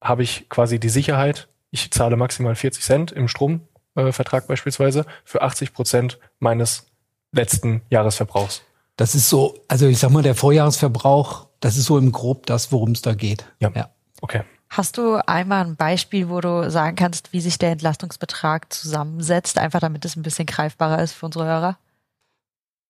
habe 0.00 0.22
ich 0.22 0.48
quasi 0.48 0.78
die 0.78 0.88
Sicherheit, 0.88 1.48
ich 1.70 1.90
zahle 1.90 2.16
maximal 2.16 2.54
40 2.54 2.84
Cent 2.84 3.12
im 3.12 3.28
Stromvertrag 3.28 4.46
beispielsweise 4.46 5.04
für 5.24 5.42
80 5.42 5.72
Prozent 5.72 6.18
meines 6.38 6.86
letzten 7.32 7.82
Jahresverbrauchs. 7.90 8.62
Das 8.96 9.14
ist 9.14 9.28
so, 9.28 9.54
also 9.68 9.86
ich 9.86 9.98
sag 9.98 10.10
mal, 10.10 10.22
der 10.22 10.34
Vorjahresverbrauch, 10.34 11.48
das 11.60 11.76
ist 11.76 11.86
so 11.86 11.98
im 11.98 12.12
Grob 12.12 12.46
das, 12.46 12.72
worum 12.72 12.92
es 12.92 13.02
da 13.02 13.14
geht. 13.14 13.46
Ja. 13.58 13.72
ja. 13.74 13.90
Okay. 14.20 14.42
Hast 14.72 14.96
du 14.96 15.16
einmal 15.26 15.66
ein 15.66 15.76
Beispiel, 15.76 16.30
wo 16.30 16.40
du 16.40 16.70
sagen 16.70 16.96
kannst, 16.96 17.34
wie 17.34 17.42
sich 17.42 17.58
der 17.58 17.72
Entlastungsbetrag 17.72 18.72
zusammensetzt, 18.72 19.58
einfach 19.58 19.80
damit 19.80 20.02
es 20.06 20.16
ein 20.16 20.22
bisschen 20.22 20.46
greifbarer 20.46 21.02
ist 21.02 21.12
für 21.12 21.26
unsere 21.26 21.44
Hörer? 21.44 21.76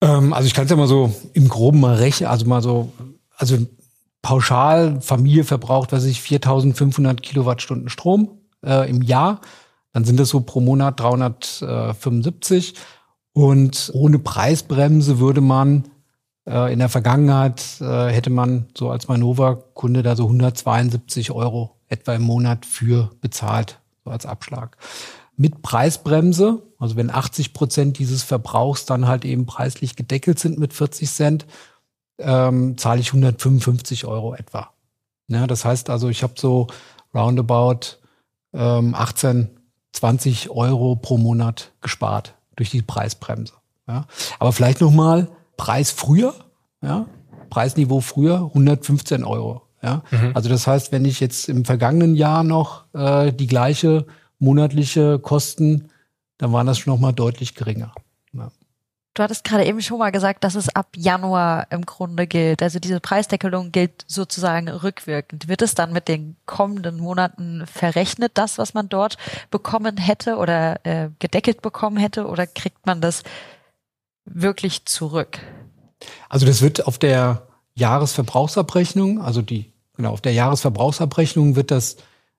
Ähm, 0.01 0.33
also 0.33 0.47
ich 0.47 0.55
kann 0.55 0.67
es 0.67 0.71
ja 0.71 0.77
mal 0.77 0.87
so 0.87 1.13
im 1.33 1.49
Groben 1.49 1.81
mal 1.81 1.97
rechnen, 1.97 2.31
also 2.31 2.47
mal 2.47 2.63
so, 2.63 2.93
also 3.35 3.59
pauschal 4.23 5.01
Familie 5.01 5.43
verbraucht, 5.43 5.91
was 5.91 6.05
ich 6.05 6.21
4.500 6.21 7.17
Kilowattstunden 7.17 7.89
Strom 7.89 8.31
äh, 8.65 8.89
im 8.89 9.03
Jahr. 9.03 9.41
Dann 9.93 10.05
sind 10.05 10.21
das 10.21 10.29
so 10.29 10.41
pro 10.41 10.61
Monat 10.61 11.01
375. 11.01 12.75
Und 13.33 13.91
ohne 13.93 14.21
Preisbremse 14.21 15.19
würde 15.19 15.41
man 15.41 15.89
in 16.45 16.79
der 16.81 16.89
Vergangenheit 16.89 17.63
äh, 17.81 18.09
hätte 18.09 18.31
man 18.31 18.67
so 18.77 18.91
als 18.91 19.07
Manova-Kunde 19.07 20.03
da 20.03 20.17
so 20.17 20.25
172 20.25 21.31
Euro 21.31 21.77
etwa 21.89 22.15
im 22.15 22.23
Monat 22.23 22.67
für 22.67 23.11
bezahlt, 23.21 23.79
so 24.05 24.11
als 24.11 24.27
Abschlag 24.27 24.77
mit 25.37 25.63
Preisbremse, 25.63 26.63
also 26.79 26.97
wenn 26.97 27.11
80 27.11 27.53
Prozent 27.53 27.99
dieses 27.99 28.23
Verbrauchs 28.23 28.85
dann 28.85 29.09
halt 29.09 29.25
eben 29.25 29.47
preislich 29.47 29.97
gedeckelt 29.97 30.39
sind 30.39 30.59
mit 30.59 30.73
40 30.73 31.11
Cent, 31.11 31.47
ähm, 32.19 32.77
zahle 32.79 33.01
ich 33.01 33.09
155 33.09 34.05
Euro 34.05 34.35
etwa. 34.35 34.71
Ja, 35.29 35.47
das 35.47 35.65
heißt 35.65 35.91
also, 35.91 36.09
ich 36.09 36.23
habe 36.23 36.35
so 36.37 36.67
roundabout 37.15 37.99
ähm, 38.53 38.95
18, 38.95 39.49
20 39.93 40.51
Euro 40.51 40.97
pro 40.97 41.17
Monat 41.17 41.73
gespart 41.81 42.35
durch 42.57 42.71
die 42.71 42.83
Preisbremse. 42.83 43.55
Ja. 43.89 44.07
Aber 44.39 44.53
vielleicht 44.53 44.81
nochmal 44.81 45.29
Preis 45.57 45.91
früher, 45.91 46.35
ja, 46.83 47.07
Preisniveau 47.51 48.01
früher 48.01 48.51
115 48.55 49.25
Euro. 49.25 49.63
Ja. 49.83 50.03
Mhm. 50.11 50.33
Also 50.35 50.49
das 50.49 50.67
heißt, 50.67 50.93
wenn 50.93 51.05
ich 51.05 51.21
jetzt 51.21 51.49
im 51.49 51.65
vergangenen 51.65 52.15
Jahr 52.15 52.45
noch 52.45 52.85
äh, 52.95 53.33
die 53.33 53.47
gleiche 53.47 54.07
monatliche 54.39 55.19
Kosten, 55.19 55.91
dann 56.39 56.53
waren 56.53 56.67
das 56.67 56.79
schon 56.79 56.93
noch 56.93 57.01
mal 57.01 57.13
deutlich 57.13 57.55
geringer. 57.55 57.93
Ja. 58.33 58.51
Du 59.15 59.23
hattest 59.23 59.45
gerade 59.45 59.67
eben 59.67 59.83
schon 59.83 59.99
mal 59.99 60.11
gesagt, 60.11 60.43
dass 60.43 60.55
es 60.55 60.75
ab 60.75 60.89
Januar 60.97 61.67
im 61.71 61.85
Grunde 61.85 62.27
gilt. 62.27 62.63
Also 62.63 62.79
diese 62.79 62.99
Preisdeckelung 62.99 63.71
gilt 63.71 64.05
sozusagen 64.07 64.69
rückwirkend. 64.69 65.49
Wird 65.49 65.61
es 65.61 65.75
dann 65.75 65.93
mit 65.93 66.09
den 66.09 66.37
kommenden 66.47 66.99
Monaten 66.99 67.67
verrechnet, 67.67 68.33
das, 68.35 68.57
was 68.57 68.73
man 68.73 68.89
dort 68.89 69.19
bekommen 69.51 69.99
hätte 69.99 70.37
oder 70.37 70.85
äh, 70.87 71.11
gedeckelt 71.19 71.61
bekommen 71.61 71.99
hätte, 71.99 72.27
oder 72.27 72.47
kriegt 72.47 72.87
man 72.87 73.03
das 73.03 73.23
wirklich 74.25 74.85
zurück? 74.87 75.41
Also 76.29 76.47
das 76.47 76.63
wird 76.63 76.87
auf 76.87 76.99
der 76.99 77.47
Jahresverbrauchsabrechnung, 77.75 79.21
also 79.21 79.43
die, 79.43 79.73
genau, 79.97 80.13
auf 80.13 80.21
der 80.21 80.33
Jahresverbrauchsabrechnung 80.33 81.57
wird 81.57 81.71
das 81.71 81.97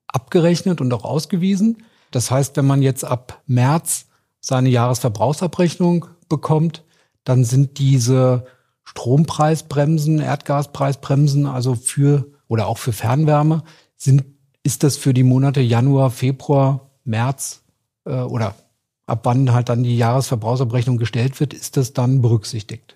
abgerechnet 0.08 0.82
und 0.82 0.94
auch 0.94 1.04
ausgewiesen. 1.04 1.84
Das 2.12 2.30
heißt, 2.30 2.56
wenn 2.58 2.66
man 2.66 2.82
jetzt 2.82 3.04
ab 3.04 3.42
März 3.48 4.06
seine 4.40 4.70
Jahresverbrauchsabrechnung 4.70 6.06
bekommt, 6.30 6.84
dann 7.24 7.44
sind 7.44 7.80
diese 7.80 8.46
Strompreisbremsen, 8.84 10.20
Erdgaspreisbremsen, 10.20 11.48
also 11.48 11.76
für 11.76 12.28
oder 12.48 12.68
auch 12.68 12.78
für 12.78 12.94
Fernwärme, 12.94 13.64
sind, 13.96 14.26
ist 14.62 14.84
das 14.84 14.98
für 14.98 15.14
die 15.14 15.24
Monate 15.24 15.62
Januar, 15.62 16.12
Februar, 16.12 16.92
März 17.04 17.64
äh, 18.06 18.14
oder 18.14 18.56
ab 19.06 19.22
wann 19.24 19.54
halt 19.54 19.70
dann 19.70 19.84
die 19.84 19.98
Jahresverbrauchsabrechnung 19.98 20.98
gestellt 20.98 21.40
wird, 21.40 21.54
ist 21.54 21.78
das 21.78 21.94
dann 21.94 22.22
berücksichtigt. 22.22 22.96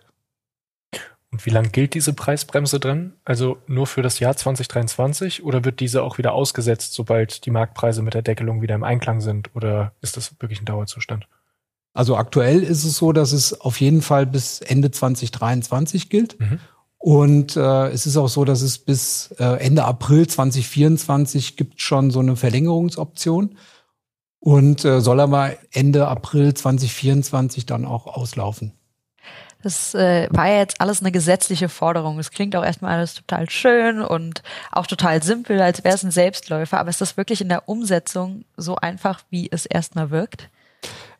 Und 1.32 1.46
wie 1.46 1.50
lang 1.50 1.72
gilt 1.72 1.94
diese 1.94 2.14
Preisbremse 2.14 2.80
drin? 2.80 3.14
Also 3.26 3.58
nur 3.68 3.86
für 3.86 4.02
das 4.02 4.20
Jahr 4.20 4.36
2023 4.36 5.44
oder 5.44 5.66
wird 5.66 5.82
diese 5.82 6.02
auch 6.04 6.18
wieder 6.18 6.34
ausgesetzt, 6.34 6.94
sobald 6.94 7.46
die 7.46 7.52
Marktpreise 7.52 8.02
mit 8.02 8.14
der 8.14 8.22
Deckelung 8.22 8.62
wieder 8.62 8.76
im 8.76 8.84
Einklang 8.84 9.20
sind? 9.20 9.54
Oder 9.54 9.92
ist 10.02 10.16
das 10.16 10.40
wirklich 10.40 10.62
ein 10.62 10.66
Dauerzustand? 10.66 11.28
Also 11.94 12.16
aktuell 12.16 12.64
ist 12.64 12.86
es 12.86 12.96
so, 12.96 13.12
dass 13.12 13.34
es 13.34 13.60
auf 13.60 13.82
jeden 13.82 14.02
Fall 14.02 14.26
bis 14.26 14.62
Ende 14.62 14.92
2023 14.92 16.10
gilt. 16.10 16.40
Mhm. 16.40 16.60
Und 17.00 17.58
äh, 17.58 17.88
es 17.90 18.06
ist 18.06 18.18
auch 18.18 18.30
so, 18.30 18.46
dass 18.46 18.62
es 18.62 18.78
bis 18.78 19.32
äh, 19.38 19.60
Ende 19.60 19.84
April 19.84 20.28
2024 20.28 21.58
gibt 21.58 21.82
schon 21.82 22.10
so 22.10 22.20
eine 22.20 22.36
Verlängerungsoption 22.36 23.58
und 24.40 24.86
äh, 24.86 25.02
soll 25.02 25.20
aber 25.20 25.54
Ende 25.72 26.08
April 26.08 26.54
2024 26.54 27.66
dann 27.66 27.86
auch 27.86 28.08
auslaufen. 28.08 28.74
Das 29.64 29.96
äh, 29.96 30.28
war 30.32 30.48
ja 30.48 30.60
jetzt 30.60 30.80
alles 30.80 31.02
eine 31.02 31.12
gesetzliche 31.12 31.68
Forderung. 31.68 32.20
Es 32.20 32.32
klingt 32.32 32.56
auch 32.56 32.64
erstmal 32.64 32.94
alles 32.94 33.16
total 33.16 33.50
schön 33.50 34.02
und 34.02 34.44
auch 34.72 34.86
total 34.86 35.24
simpel, 35.24 35.60
als 35.62 35.84
wäre 35.84 35.96
es 35.96 36.04
ein 36.04 36.12
Selbstläufer. 36.12 36.80
Aber 36.80 36.90
ist 36.90 37.02
das 37.02 37.18
wirklich 37.18 37.42
in 37.42 37.50
der 37.50 37.68
Umsetzung 37.68 38.46
so 38.56 38.76
einfach, 38.76 39.22
wie 39.30 39.50
es 39.52 39.66
erstmal 39.66 40.12
wirkt? 40.12 40.50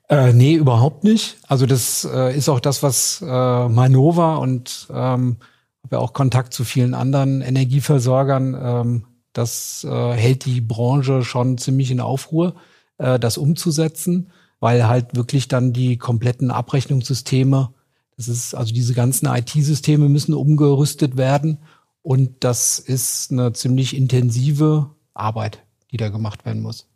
Äh, 0.10 0.34
nee, 0.34 0.54
überhaupt 0.54 1.04
nicht. 1.04 1.38
Also 1.48 1.66
das 1.66 2.08
äh, 2.10 2.38
ist 2.38 2.48
auch 2.48 2.60
das, 2.60 2.84
was 2.84 3.22
äh, 3.22 3.68
Manova 3.68 4.36
und 4.36 4.88
ähm, 4.92 5.38
habe 5.84 5.96
ja 5.96 6.00
auch 6.00 6.14
Kontakt 6.14 6.54
zu 6.54 6.64
vielen 6.64 6.94
anderen 6.94 7.42
Energieversorgern. 7.42 8.58
Ähm, 8.62 9.06
das 9.34 9.84
äh, 9.84 10.14
hält 10.14 10.46
die 10.46 10.62
Branche 10.62 11.24
schon 11.24 11.58
ziemlich 11.58 11.92
in 11.92 12.00
Aufruhr, 12.00 12.56
äh, 12.98 13.20
das 13.20 13.38
umzusetzen, 13.38 14.32
weil 14.60 14.88
halt 14.88 15.16
wirklich 15.16 15.48
dann 15.48 15.74
die 15.74 15.98
kompletten 15.98 16.52
Abrechnungssysteme, 16.52 17.74
das 18.16 18.28
ist 18.28 18.56
also 18.56 18.74
diese 18.74 18.94
ganzen 18.94 19.28
IT-Systeme 19.28 20.10
müssen 20.10 20.34
umgerüstet 20.34 21.18
werden 21.18 21.60
und 22.02 22.44
das 22.44 22.80
ist 22.80 23.32
eine 23.32 23.54
ziemlich 23.54 23.96
intensive 23.96 24.92
Arbeit, 25.14 25.64
die 25.92 25.98
da 25.98 26.10
gemacht 26.10 26.46
werden 26.46 26.62
muss. 26.62 26.88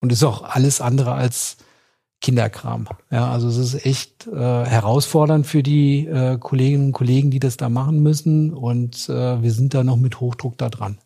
Und 0.00 0.12
ist 0.12 0.22
auch 0.22 0.42
alles 0.42 0.80
andere 0.80 1.12
als 1.12 1.56
Kinderkram. 2.20 2.88
Ja, 3.10 3.30
also 3.30 3.48
es 3.48 3.56
ist 3.56 3.86
echt 3.86 4.26
äh, 4.26 4.64
herausfordernd 4.64 5.46
für 5.46 5.62
die 5.62 6.06
äh, 6.06 6.36
Kolleginnen 6.38 6.86
und 6.86 6.92
Kollegen, 6.92 7.30
die 7.30 7.38
das 7.38 7.56
da 7.56 7.68
machen 7.68 8.00
müssen. 8.00 8.52
Und 8.52 9.08
äh, 9.08 9.40
wir 9.42 9.52
sind 9.52 9.74
da 9.74 9.84
noch 9.84 9.96
mit 9.96 10.20
Hochdruck 10.20 10.58
da 10.58 10.68
dran. 10.68 10.98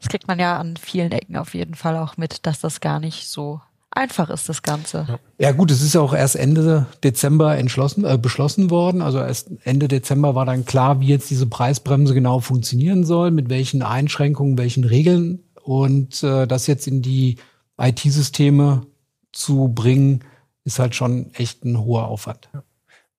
Das 0.00 0.08
kriegt 0.08 0.28
man 0.28 0.38
ja 0.38 0.58
an 0.58 0.76
vielen 0.76 1.12
Ecken 1.12 1.36
auf 1.36 1.54
jeden 1.54 1.74
Fall 1.74 1.96
auch 1.96 2.16
mit, 2.16 2.46
dass 2.46 2.60
das 2.60 2.80
gar 2.80 3.00
nicht 3.00 3.28
so 3.28 3.60
einfach 3.90 4.30
ist, 4.30 4.48
das 4.48 4.62
Ganze. 4.62 5.18
Ja 5.38 5.52
gut, 5.52 5.70
es 5.70 5.82
ist 5.82 5.94
ja 5.94 6.00
auch 6.00 6.14
erst 6.14 6.36
Ende 6.36 6.86
Dezember 7.02 7.56
entschlossen, 7.56 8.04
äh, 8.04 8.16
beschlossen 8.16 8.70
worden. 8.70 9.02
Also 9.02 9.18
erst 9.18 9.50
Ende 9.64 9.88
Dezember 9.88 10.34
war 10.34 10.46
dann 10.46 10.64
klar, 10.64 11.00
wie 11.00 11.08
jetzt 11.08 11.30
diese 11.30 11.46
Preisbremse 11.46 12.14
genau 12.14 12.40
funktionieren 12.40 13.04
soll, 13.04 13.30
mit 13.30 13.48
welchen 13.48 13.82
Einschränkungen, 13.82 14.58
welchen 14.58 14.84
Regeln. 14.84 15.42
Und 15.62 16.22
äh, 16.22 16.46
das 16.46 16.66
jetzt 16.66 16.86
in 16.86 17.02
die 17.02 17.36
IT-Systeme 17.78 18.86
zu 19.32 19.68
bringen, 19.68 20.24
ist 20.64 20.78
halt 20.78 20.94
schon 20.94 21.32
echt 21.34 21.64
ein 21.64 21.78
hoher 21.78 22.08
Aufwand. 22.08 22.48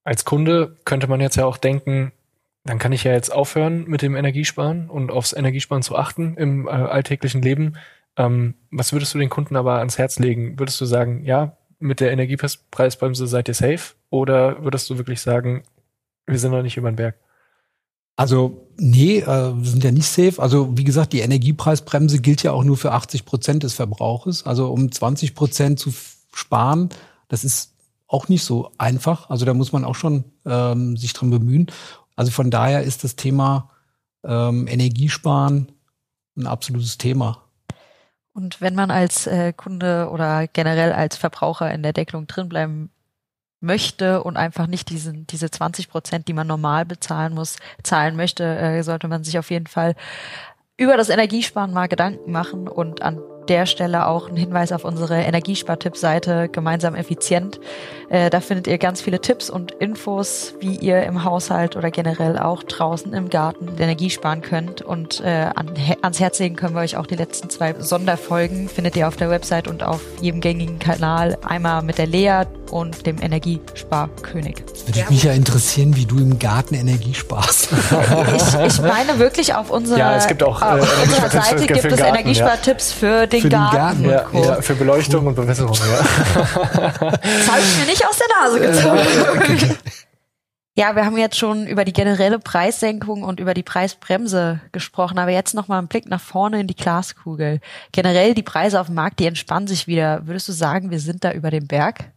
Als 0.03 0.25
Kunde 0.25 0.77
könnte 0.85 1.07
man 1.07 1.19
jetzt 1.19 1.35
ja 1.35 1.45
auch 1.45 1.57
denken, 1.57 2.11
dann 2.63 2.79
kann 2.79 2.91
ich 2.91 3.03
ja 3.03 3.13
jetzt 3.13 3.31
aufhören 3.31 3.85
mit 3.85 4.01
dem 4.01 4.15
Energiesparen 4.15 4.89
und 4.89 5.11
aufs 5.11 5.33
Energiesparen 5.33 5.83
zu 5.83 5.95
achten 5.95 6.35
im 6.35 6.67
äh, 6.67 6.71
alltäglichen 6.71 7.41
Leben. 7.41 7.77
Ähm, 8.17 8.55
was 8.69 8.93
würdest 8.93 9.13
du 9.13 9.17
den 9.17 9.29
Kunden 9.29 9.55
aber 9.55 9.79
ans 9.79 9.97
Herz 9.97 10.19
legen? 10.19 10.59
Würdest 10.59 10.79
du 10.81 10.85
sagen, 10.85 11.23
ja, 11.23 11.57
mit 11.79 11.99
der 11.99 12.11
Energiepreisbremse 12.11 13.27
seid 13.27 13.47
ihr 13.47 13.53
safe? 13.53 13.95
Oder 14.09 14.63
würdest 14.63 14.89
du 14.89 14.97
wirklich 14.97 15.21
sagen, 15.21 15.63
wir 16.27 16.37
sind 16.37 16.51
noch 16.51 16.61
nicht 16.61 16.77
über 16.77 16.91
den 16.91 16.97
Berg? 16.97 17.15
Also 18.17 18.67
nee, 18.75 19.19
äh, 19.19 19.25
wir 19.25 19.69
sind 19.69 19.83
ja 19.83 19.91
nicht 19.91 20.07
safe. 20.07 20.41
Also 20.41 20.77
wie 20.77 20.83
gesagt, 20.83 21.13
die 21.13 21.21
Energiepreisbremse 21.21 22.19
gilt 22.19 22.43
ja 22.43 22.51
auch 22.51 22.65
nur 22.65 22.75
für 22.75 22.91
80 22.91 23.23
Prozent 23.23 23.63
des 23.63 23.75
Verbrauches. 23.75 24.45
Also 24.45 24.69
um 24.71 24.91
20 24.91 25.35
Prozent 25.35 25.79
zu 25.79 25.93
sparen, 26.33 26.89
das 27.29 27.45
ist 27.45 27.75
auch 28.07 28.27
nicht 28.27 28.43
so 28.43 28.71
einfach. 28.77 29.29
Also 29.29 29.45
da 29.45 29.53
muss 29.53 29.71
man 29.71 29.85
auch 29.85 29.95
schon 29.95 30.25
ähm, 30.45 30.97
sich 30.97 31.13
dran 31.13 31.29
bemühen. 31.29 31.67
Also 32.19 32.33
von 32.33 32.51
daher 32.51 32.83
ist 32.83 33.05
das 33.05 33.15
Thema 33.15 33.69
ähm, 34.25 34.67
Energiesparen 34.67 35.71
ein 36.35 36.47
absolutes 36.47 36.97
Thema. 36.97 37.45
Und 38.33 38.59
wenn 38.59 38.75
man 38.75 38.91
als 38.91 39.25
äh, 39.25 39.53
Kunde 39.53 40.09
oder 40.11 40.45
generell 40.47 40.91
als 40.91 41.15
Verbraucher 41.15 41.73
in 41.73 41.81
der 41.81 41.93
Deckelung 41.93 42.27
drinbleiben 42.27 42.89
möchte 43.61 44.21
und 44.21 44.35
einfach 44.35 44.67
nicht 44.67 44.89
diesen, 44.89 45.27
diese 45.27 45.49
20 45.49 45.87
Prozent, 45.87 46.27
die 46.27 46.33
man 46.33 46.45
normal 46.45 46.85
bezahlen 46.85 47.33
muss, 47.33 47.55
zahlen 47.83 48.17
möchte, 48.17 48.43
äh, 48.43 48.83
sollte 48.83 49.07
man 49.07 49.23
sich 49.23 49.39
auf 49.39 49.49
jeden 49.49 49.67
Fall 49.67 49.95
über 50.75 50.97
das 50.97 51.07
Energiesparen 51.07 51.71
mal 51.71 51.87
Gedanken 51.87 52.33
machen 52.33 52.67
und 52.67 53.01
an 53.01 53.21
der 53.49 53.65
Stelle 53.65 54.07
auch 54.07 54.29
ein 54.29 54.37
Hinweis 54.37 54.71
auf 54.71 54.85
unsere 54.85 55.17
Energiespartipp-Seite 55.21 56.49
gemeinsam 56.49 56.95
effizient. 56.95 57.59
Äh, 58.09 58.29
da 58.29 58.39
findet 58.39 58.67
ihr 58.67 58.77
ganz 58.77 59.01
viele 59.01 59.19
Tipps 59.19 59.49
und 59.49 59.71
Infos, 59.71 60.53
wie 60.59 60.75
ihr 60.75 61.03
im 61.03 61.23
Haushalt 61.23 61.75
oder 61.75 61.91
generell 61.91 62.37
auch 62.37 62.63
draußen 62.63 63.13
im 63.13 63.29
Garten 63.29 63.69
Energie 63.79 64.09
sparen 64.09 64.41
könnt. 64.41 64.81
Und 64.81 65.21
äh, 65.21 65.49
an, 65.55 65.71
ans 66.01 66.19
Herz 66.19 66.39
legen 66.39 66.55
können 66.55 66.75
wir 66.75 66.81
euch 66.81 66.95
auch 66.95 67.07
die 67.07 67.15
letzten 67.15 67.49
zwei 67.49 67.73
Sonderfolgen, 67.79 68.69
findet 68.69 68.95
ihr 68.95 69.07
auf 69.07 69.17
der 69.17 69.29
Website 69.29 69.67
und 69.67 69.83
auf 69.83 70.01
jedem 70.21 70.41
gängigen 70.41 70.79
Kanal. 70.79 71.37
Einmal 71.43 71.81
mit 71.81 71.97
der 71.97 72.07
Lea 72.07 72.43
und 72.69 73.05
dem 73.05 73.21
Energiesparkönig. 73.21 74.63
Würde 74.85 75.05
mich 75.09 75.23
ja 75.23 75.33
interessieren, 75.33 75.95
wie 75.95 76.05
du 76.05 76.17
im 76.17 76.39
Garten 76.39 76.75
Energie 76.75 77.13
sparst. 77.13 77.69
ich, 77.71 78.59
ich 78.65 78.81
meine 78.81 79.19
wirklich 79.19 79.53
auf 79.53 79.69
unserer, 79.69 79.97
ja, 79.97 80.15
es 80.15 80.27
gibt 80.27 80.43
auch, 80.43 80.61
äh, 80.61 80.65
auf 80.65 81.03
unserer 81.03 81.29
Seite 81.29 81.67
gibt 81.67 81.85
es 81.85 81.99
Energiespartipps 81.99 82.91
ja. 82.91 82.97
für 82.97 83.27
den 83.27 83.41
für 83.41 83.49
Garten. 83.49 84.03
Den 84.03 84.11
Garten. 84.11 84.37
Ja, 84.37 84.55
ja, 84.55 84.61
für 84.61 84.75
Beleuchtung 84.75 85.27
und 85.27 85.35
Bewässerung, 85.35 85.75
ja. 85.75 86.39
Das 86.99 87.47
habe 87.51 87.59
ich 87.61 87.79
mir 87.79 87.85
nicht 87.85 88.05
aus 88.05 88.17
der 88.17 88.27
Nase 88.41 88.59
gezogen. 88.59 89.77
Ja, 90.79 90.95
wir 90.95 91.05
haben 91.05 91.17
jetzt 91.17 91.37
schon 91.37 91.67
über 91.67 91.83
die 91.83 91.91
generelle 91.91 92.39
Preissenkung 92.39 93.23
und 93.23 93.41
über 93.41 93.53
die 93.53 93.63
Preisbremse 93.63 94.61
gesprochen, 94.71 95.19
aber 95.19 95.31
jetzt 95.31 95.53
nochmal 95.53 95.79
ein 95.81 95.89
Blick 95.89 96.07
nach 96.07 96.21
vorne 96.21 96.61
in 96.61 96.67
die 96.67 96.75
Glaskugel. 96.75 97.59
Generell 97.91 98.33
die 98.33 98.43
Preise 98.43 98.79
auf 98.79 98.85
dem 98.85 98.95
Markt, 98.95 99.19
die 99.19 99.25
entspannen 99.25 99.67
sich 99.67 99.87
wieder. 99.87 100.25
Würdest 100.25 100.47
du 100.47 100.53
sagen, 100.53 100.89
wir 100.89 101.01
sind 101.01 101.25
da 101.25 101.33
über 101.33 101.51
dem 101.51 101.67
Berg? 101.67 102.13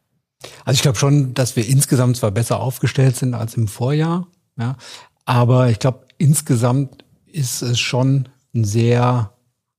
Also 0.65 0.77
ich 0.77 0.83
glaube 0.83 0.99
schon, 0.99 1.35
dass 1.35 1.57
wir 1.57 1.67
insgesamt 1.67 2.17
zwar 2.17 2.31
besser 2.31 2.61
aufgestellt 2.61 3.17
sind 3.17 3.35
als 3.35 3.55
im 3.55 3.69
Vorjahr, 3.69 4.27
ja, 4.59 4.77
aber 5.25 5.71
ich 5.71 5.79
glaube 5.79 6.07
insgesamt 6.19 7.05
ist 7.27 7.63
es 7.63 7.79
schon 7.81 8.29
ein 8.55 8.65
sehr 8.65 9.33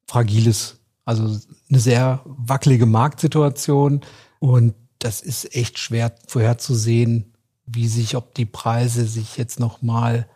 fragiles 0.07 0.77
also 1.05 1.37
eine 1.69 1.79
sehr 1.79 2.21
wackelige 2.25 2.85
Marktsituation. 2.85 4.01
Und 4.39 4.73
das 4.99 5.21
ist 5.21 5.55
echt 5.55 5.79
schwer 5.79 6.15
vorherzusehen, 6.27 7.33
wie 7.65 7.87
sich, 7.87 8.15
ob 8.15 8.33
die 8.35 8.45
Preise 8.45 9.05
sich 9.05 9.37
jetzt 9.37 9.59
noch 9.59 9.81
mal, 9.81 10.27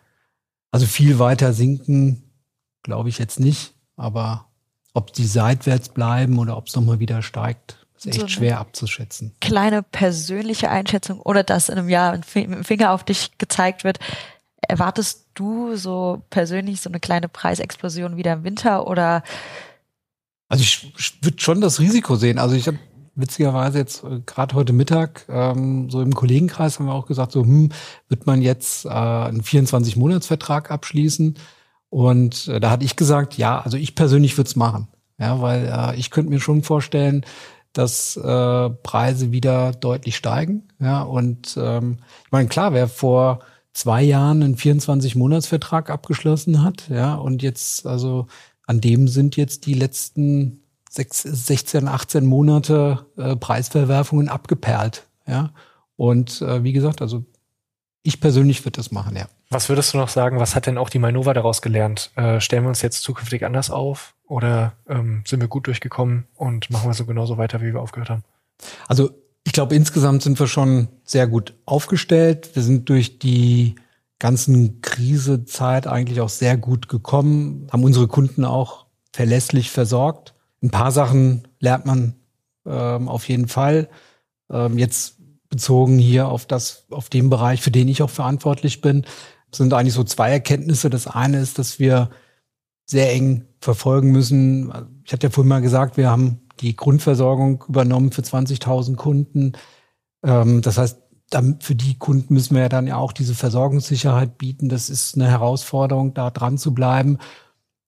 also 0.70 0.86
viel 0.86 1.18
weiter 1.18 1.52
sinken, 1.52 2.22
glaube 2.82 3.08
ich 3.08 3.18
jetzt 3.18 3.40
nicht, 3.40 3.74
aber 3.96 4.46
ob 4.94 5.12
die 5.12 5.26
seitwärts 5.26 5.90
bleiben 5.90 6.38
oder 6.38 6.56
ob 6.56 6.68
es 6.68 6.76
noch 6.76 6.84
mal 6.84 7.00
wieder 7.00 7.22
steigt, 7.22 7.86
ist 7.98 8.06
echt 8.06 8.20
so 8.20 8.28
schwer 8.28 8.58
abzuschätzen. 8.58 9.34
Kleine 9.40 9.82
persönliche 9.82 10.70
Einschätzung, 10.70 11.20
ohne 11.20 11.44
dass 11.44 11.68
in 11.68 11.78
einem 11.78 11.88
Jahr 11.88 12.16
mit 12.16 12.34
dem 12.34 12.64
Finger 12.64 12.92
auf 12.92 13.04
dich 13.04 13.36
gezeigt 13.38 13.84
wird. 13.84 13.98
Erwartest 14.60 15.26
du 15.34 15.76
so 15.76 16.22
persönlich 16.30 16.80
so 16.80 16.90
eine 16.90 17.00
kleine 17.00 17.28
Preisexplosion 17.28 18.16
wieder 18.16 18.32
im 18.34 18.44
Winter 18.44 18.86
oder 18.86 19.22
also 20.48 20.62
ich, 20.62 20.92
ich 20.98 21.22
würde 21.22 21.40
schon 21.40 21.60
das 21.60 21.78
Risiko 21.78 22.16
sehen. 22.16 22.38
Also 22.38 22.56
ich 22.56 22.66
habe 22.66 22.78
witzigerweise 23.14 23.78
jetzt 23.78 24.04
äh, 24.04 24.20
gerade 24.24 24.54
heute 24.54 24.72
Mittag 24.72 25.26
ähm, 25.28 25.90
so 25.90 26.00
im 26.00 26.14
Kollegenkreis 26.14 26.78
haben 26.78 26.86
wir 26.86 26.94
auch 26.94 27.06
gesagt, 27.06 27.32
so 27.32 27.42
hm, 27.42 27.70
wird 28.08 28.26
man 28.26 28.40
jetzt 28.40 28.86
äh, 28.86 28.88
einen 28.88 29.42
24-Monats-Vertrag 29.42 30.70
abschließen? 30.70 31.36
Und 31.90 32.48
äh, 32.48 32.60
da 32.60 32.70
hatte 32.70 32.84
ich 32.84 32.96
gesagt, 32.96 33.36
ja, 33.36 33.60
also 33.60 33.76
ich 33.76 33.94
persönlich 33.94 34.36
würde 34.36 34.48
es 34.48 34.56
machen. 34.56 34.88
Ja, 35.18 35.40
weil 35.40 35.66
äh, 35.66 35.96
ich 35.96 36.10
könnte 36.10 36.30
mir 36.30 36.40
schon 36.40 36.62
vorstellen, 36.62 37.24
dass 37.78 38.16
äh, 38.16 38.70
Preise 38.70 39.30
wieder 39.30 39.70
deutlich 39.70 40.16
steigen. 40.16 40.64
Ja, 40.80 41.02
und 41.02 41.56
ähm, 41.56 41.98
ich 42.24 42.32
meine, 42.32 42.48
klar, 42.48 42.72
wer 42.72 42.88
vor 42.88 43.38
zwei 43.72 44.02
Jahren 44.02 44.42
einen 44.42 44.56
24-Monats-Vertrag 44.56 45.88
abgeschlossen 45.88 46.64
hat, 46.64 46.88
ja, 46.88 47.14
und 47.14 47.40
jetzt 47.40 47.86
also 47.86 48.26
an 48.66 48.80
dem 48.80 49.06
sind 49.06 49.36
jetzt 49.36 49.66
die 49.66 49.74
letzten 49.74 50.60
sechs, 50.90 51.22
16, 51.22 51.86
18 51.86 52.26
Monate 52.26 53.06
äh, 53.16 53.36
Preisverwerfungen 53.36 54.28
abgeperlt. 54.28 55.06
Ja. 55.28 55.52
Und 55.94 56.42
äh, 56.42 56.64
wie 56.64 56.72
gesagt, 56.72 57.00
also 57.00 57.24
ich 58.02 58.20
persönlich 58.20 58.64
würde 58.64 58.78
das 58.78 58.90
machen, 58.90 59.14
ja. 59.14 59.28
Was 59.50 59.70
würdest 59.70 59.94
du 59.94 59.98
noch 59.98 60.08
sagen, 60.08 60.38
was 60.38 60.54
hat 60.54 60.66
denn 60.66 60.76
auch 60.76 60.90
die 60.90 60.98
Mainova 60.98 61.32
daraus 61.32 61.62
gelernt? 61.62 62.10
Äh, 62.16 62.40
stellen 62.40 62.64
wir 62.64 62.68
uns 62.68 62.82
jetzt 62.82 63.02
zukünftig 63.02 63.46
anders 63.46 63.70
auf 63.70 64.14
oder 64.26 64.74
ähm, 64.88 65.22
sind 65.26 65.40
wir 65.40 65.48
gut 65.48 65.66
durchgekommen 65.66 66.26
und 66.34 66.68
machen 66.70 66.90
wir 66.90 66.94
so 66.94 67.06
genauso 67.06 67.38
weiter, 67.38 67.62
wie 67.62 67.72
wir 67.72 67.80
aufgehört 67.80 68.10
haben? 68.10 68.24
Also 68.88 69.10
ich 69.44 69.52
glaube, 69.52 69.74
insgesamt 69.74 70.22
sind 70.22 70.38
wir 70.38 70.48
schon 70.48 70.88
sehr 71.04 71.26
gut 71.26 71.54
aufgestellt. 71.64 72.50
Wir 72.54 72.62
sind 72.62 72.90
durch 72.90 73.18
die 73.18 73.76
ganzen 74.18 74.82
Krisezeit 74.82 75.86
eigentlich 75.86 76.20
auch 76.20 76.28
sehr 76.28 76.58
gut 76.58 76.90
gekommen, 76.90 77.68
haben 77.72 77.84
unsere 77.84 78.08
Kunden 78.08 78.44
auch 78.44 78.84
verlässlich 79.12 79.70
versorgt. 79.70 80.34
Ein 80.62 80.70
paar 80.70 80.92
Sachen 80.92 81.48
lernt 81.60 81.86
man 81.86 82.16
ähm, 82.66 83.08
auf 83.08 83.26
jeden 83.28 83.48
Fall. 83.48 83.88
Ähm, 84.50 84.76
jetzt 84.76 85.16
bezogen 85.48 85.98
hier 85.98 86.28
auf 86.28 86.44
das, 86.44 86.84
auf 86.90 87.08
den 87.08 87.30
Bereich, 87.30 87.62
für 87.62 87.70
den 87.70 87.88
ich 87.88 88.02
auch 88.02 88.10
verantwortlich 88.10 88.82
bin, 88.82 89.06
sind 89.52 89.72
eigentlich 89.72 89.94
so 89.94 90.04
zwei 90.04 90.30
Erkenntnisse. 90.30 90.90
Das 90.90 91.06
eine 91.06 91.40
ist, 91.40 91.58
dass 91.58 91.78
wir 91.78 92.10
sehr 92.86 93.12
eng 93.12 93.46
verfolgen 93.60 94.12
müssen. 94.12 94.72
Ich 95.04 95.12
hatte 95.12 95.26
ja 95.26 95.30
vorhin 95.30 95.48
mal 95.48 95.60
gesagt, 95.60 95.96
wir 95.96 96.10
haben 96.10 96.40
die 96.60 96.74
Grundversorgung 96.74 97.64
übernommen 97.68 98.12
für 98.12 98.22
20.000 98.22 98.96
Kunden. 98.96 99.52
Ähm, 100.24 100.62
das 100.62 100.78
heißt, 100.78 100.98
für 101.60 101.74
die 101.74 101.98
Kunden 101.98 102.32
müssen 102.32 102.54
wir 102.54 102.62
ja 102.62 102.68
dann 102.68 102.86
ja 102.86 102.96
auch 102.96 103.12
diese 103.12 103.34
Versorgungssicherheit 103.34 104.38
bieten. 104.38 104.68
Das 104.68 104.88
ist 104.88 105.14
eine 105.14 105.28
Herausforderung, 105.28 106.14
da 106.14 106.30
dran 106.30 106.56
zu 106.56 106.72
bleiben. 106.72 107.18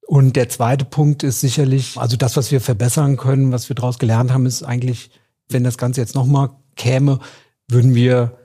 Und 0.07 0.37
der 0.37 0.49
zweite 0.49 0.85
Punkt 0.85 1.23
ist 1.23 1.41
sicherlich, 1.41 1.97
also 1.97 2.17
das, 2.17 2.37
was 2.37 2.51
wir 2.51 2.61
verbessern 2.61 3.17
können, 3.17 3.53
was 3.53 3.69
wir 3.69 3.77
daraus 3.77 3.99
gelernt 3.99 4.33
haben, 4.33 4.45
ist 4.45 4.63
eigentlich, 4.63 5.11
wenn 5.49 5.65
das 5.65 5.79
Ganze 5.79 6.01
jetzt 6.01 6.15
nochmal 6.15 6.51
käme, 6.77 7.21
würden 7.69 7.95
wir 7.95 8.40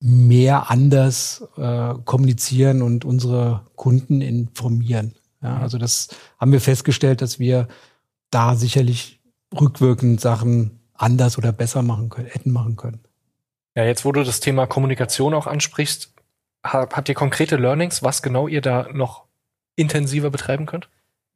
mehr 0.00 0.70
anders 0.70 1.44
äh, 1.56 1.94
kommunizieren 2.04 2.82
und 2.82 3.04
unsere 3.04 3.66
Kunden 3.74 4.20
informieren. 4.20 5.14
Ja, 5.42 5.58
also 5.58 5.78
das 5.78 6.08
haben 6.38 6.52
wir 6.52 6.60
festgestellt, 6.60 7.22
dass 7.22 7.38
wir 7.38 7.68
da 8.30 8.54
sicherlich 8.54 9.20
rückwirkend 9.58 10.20
Sachen 10.20 10.80
anders 10.94 11.38
oder 11.38 11.52
besser 11.52 11.82
machen 11.82 12.08
können, 12.08 12.28
hätten 12.28 12.52
machen 12.52 12.76
können. 12.76 13.00
Ja, 13.74 13.84
jetzt 13.84 14.04
wo 14.04 14.12
du 14.12 14.24
das 14.24 14.40
Thema 14.40 14.66
Kommunikation 14.66 15.34
auch 15.34 15.46
ansprichst, 15.46 16.12
habt 16.64 17.08
ihr 17.08 17.14
konkrete 17.14 17.56
Learnings, 17.56 18.02
was 18.02 18.22
genau 18.22 18.48
ihr 18.48 18.60
da 18.60 18.88
noch 18.92 19.24
intensiver 19.76 20.30
betreiben 20.30 20.66
könnt? 20.66 20.88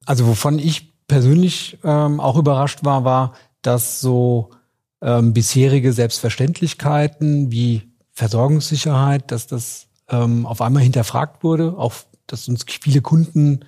Also 0.04 0.26
wovon 0.26 0.58
ich 0.58 0.92
persönlich 1.06 1.78
ähm, 1.84 2.18
auch 2.18 2.36
überrascht 2.36 2.84
war, 2.84 3.04
war, 3.04 3.34
dass 3.62 4.00
so 4.00 4.50
ähm, 5.00 5.32
bisherige 5.32 5.92
Selbstverständlichkeiten 5.92 7.52
wie 7.52 7.91
Versorgungssicherheit, 8.12 9.30
dass 9.30 9.46
das 9.46 9.88
ähm, 10.08 10.46
auf 10.46 10.60
einmal 10.60 10.82
hinterfragt 10.82 11.42
wurde, 11.42 11.76
auch 11.76 11.94
dass 12.26 12.48
uns 12.48 12.64
viele 12.68 13.00
Kunden 13.00 13.60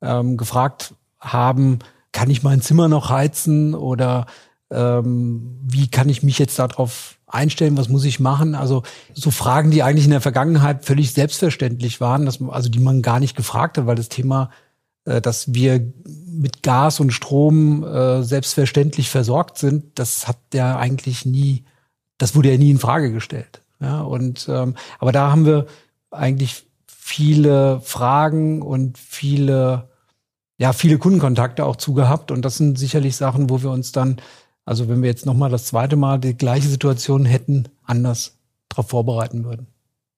ähm, 0.00 0.36
gefragt 0.36 0.94
haben, 1.20 1.78
kann 2.12 2.30
ich 2.30 2.42
mein 2.42 2.60
Zimmer 2.60 2.88
noch 2.88 3.08
heizen 3.08 3.74
oder 3.74 4.26
ähm, 4.70 5.58
wie 5.62 5.88
kann 5.88 6.08
ich 6.08 6.22
mich 6.22 6.38
jetzt 6.38 6.58
darauf 6.58 7.18
einstellen, 7.26 7.76
was 7.76 7.88
muss 7.88 8.04
ich 8.04 8.20
machen? 8.20 8.54
Also 8.54 8.82
so 9.14 9.30
Fragen, 9.30 9.70
die 9.70 9.82
eigentlich 9.82 10.04
in 10.04 10.10
der 10.10 10.20
Vergangenheit 10.20 10.84
völlig 10.84 11.12
selbstverständlich 11.12 12.00
waren, 12.00 12.26
dass, 12.26 12.40
also 12.42 12.68
die 12.68 12.80
man 12.80 13.02
gar 13.02 13.20
nicht 13.20 13.36
gefragt 13.36 13.78
hat, 13.78 13.86
weil 13.86 13.96
das 13.96 14.08
Thema, 14.08 14.50
äh, 15.04 15.20
dass 15.20 15.54
wir 15.54 15.92
mit 16.26 16.62
Gas 16.62 17.00
und 17.00 17.12
Strom 17.12 17.84
äh, 17.84 18.22
selbstverständlich 18.22 19.10
versorgt 19.10 19.58
sind, 19.58 19.98
das 19.98 20.28
hat 20.28 20.38
ja 20.52 20.76
eigentlich 20.76 21.24
nie, 21.24 21.64
das 22.18 22.34
wurde 22.34 22.50
ja 22.50 22.58
nie 22.58 22.70
in 22.70 22.78
Frage 22.78 23.12
gestellt. 23.12 23.61
Ja, 23.82 24.00
und 24.02 24.48
ähm, 24.48 24.76
aber 24.98 25.12
da 25.12 25.30
haben 25.30 25.44
wir 25.44 25.66
eigentlich 26.10 26.64
viele 26.86 27.80
Fragen 27.80 28.62
und 28.62 28.96
viele 28.96 29.90
ja, 30.62 30.72
viele 30.72 30.96
Kundenkontakte 30.98 31.64
auch 31.64 31.74
zugehabt. 31.74 32.30
Und 32.30 32.44
das 32.44 32.56
sind 32.56 32.78
sicherlich 32.78 33.16
Sachen, 33.16 33.50
wo 33.50 33.62
wir 33.62 33.70
uns 33.70 33.90
dann, 33.90 34.20
also 34.64 34.88
wenn 34.88 35.02
wir 35.02 35.08
jetzt 35.08 35.26
nochmal 35.26 35.50
das 35.50 35.64
zweite 35.64 35.96
Mal 35.96 36.20
die 36.20 36.36
gleiche 36.36 36.68
Situation 36.68 37.24
hätten, 37.24 37.68
anders 37.84 38.38
darauf 38.68 38.88
vorbereiten 38.88 39.44
würden. 39.44 39.66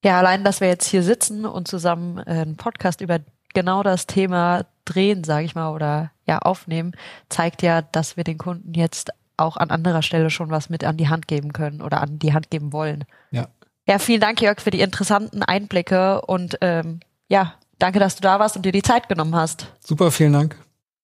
Ja, 0.05 0.19
allein, 0.19 0.45
dass 0.45 0.61
wir 0.61 0.69
jetzt 0.69 0.87
hier 0.87 1.03
sitzen 1.03 1.47
und 1.47 1.67
zusammen 1.67 2.19
äh, 2.19 2.43
einen 2.43 2.57
Podcast 2.57 3.01
über 3.01 3.21
genau 3.55 3.83
das 3.83 4.07
Thema 4.07 4.67
drehen, 4.85 5.25
sage 5.25 5.47
ich 5.47 5.55
mal, 5.55 5.73
oder 5.73 6.11
ja, 6.27 6.41
aufnehmen, 6.41 6.93
zeigt 7.31 7.63
ja, 7.63 7.81
dass 7.81 8.19
wir 8.19 8.25
den 8.25 8.37
Kunden 8.37 8.75
jetzt 8.75 9.13
auch 9.37 9.57
an 9.57 9.71
anderer 9.71 10.03
Stelle 10.03 10.31
schon 10.31 10.51
was 10.51 10.71
mit 10.71 10.85
an 10.85 10.97
die 10.97 11.09
Hand 11.09 11.29
geben 11.29 11.53
können 11.53 11.83
oder 11.83 12.01
an 12.01 12.19
die 12.19 12.33
Hand 12.33 12.51
geben 12.51 12.73
wollen. 12.73 13.05
Ja. 13.31 13.49
Ja, 13.87 13.99
vielen 13.99 14.21
Dank, 14.21 14.41
Jörg, 14.41 14.61
für 14.61 14.71
die 14.71 14.81
interessanten 14.81 15.43
Einblicke 15.43 16.23
und 16.23 16.57
ähm, 16.63 17.01
ja, 17.29 17.55
Danke, 17.79 17.99
dass 17.99 18.17
du 18.17 18.23
da 18.23 18.39
warst 18.39 18.57
und 18.57 18.65
dir 18.65 18.73
die 18.73 18.83
Zeit 18.83 19.09
genommen 19.09 19.35
hast. 19.35 19.67
Super, 19.81 20.11
vielen 20.11 20.33
Dank. 20.33 20.57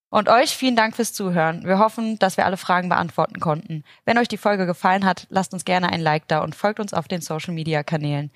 Und 0.09 0.29
euch 0.29 0.57
vielen 0.57 0.77
Dank 0.77 0.97
fürs 0.97 1.12
Zuhören. 1.12 1.64
Wir 1.64 1.79
hoffen, 1.79 2.19
dass 2.19 2.37
wir 2.37 2.45
alle 2.45 2.57
Fragen 2.57 2.88
beantworten 2.88 3.38
konnten. 3.38 3.85
Wenn 4.05 4.19
euch 4.19 4.27
die 4.29 4.38
Folge 4.38 4.66
gefallen 4.66 5.05
hat, 5.05 5.27
lasst 5.31 5.53
uns 5.53 5.64
gerne 5.64 5.90
ein 5.90 6.01
Like 6.01 6.27
da 6.27 6.40
und 6.40 6.57
folgt 6.57 6.81
uns 6.81 6.93
auf 6.93 7.07
den 7.07 7.21
Social 7.21 7.55
Media 7.55 7.85
Kanälen. 7.85 8.31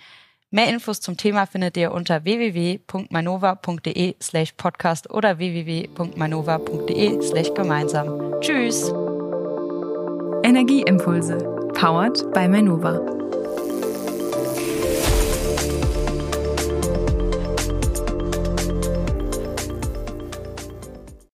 Mehr 0.51 0.69
Infos 0.69 1.01
zum 1.01 1.17
Thema 1.17 1.47
findet 1.47 1.77
ihr 1.77 1.91
unter 1.91 2.23
www.manova.de 2.23 4.15
slash 4.23 4.53
podcast 4.53 5.11
oder 5.11 5.39
www.manova.de 5.39 7.23
slash 7.23 7.53
gemeinsam. 7.55 8.41
Tschüss! 8.41 8.93
Energieimpulse. 10.45 11.41
Powered 11.75 12.21
by 12.35 12.47
Manova. 12.47 13.01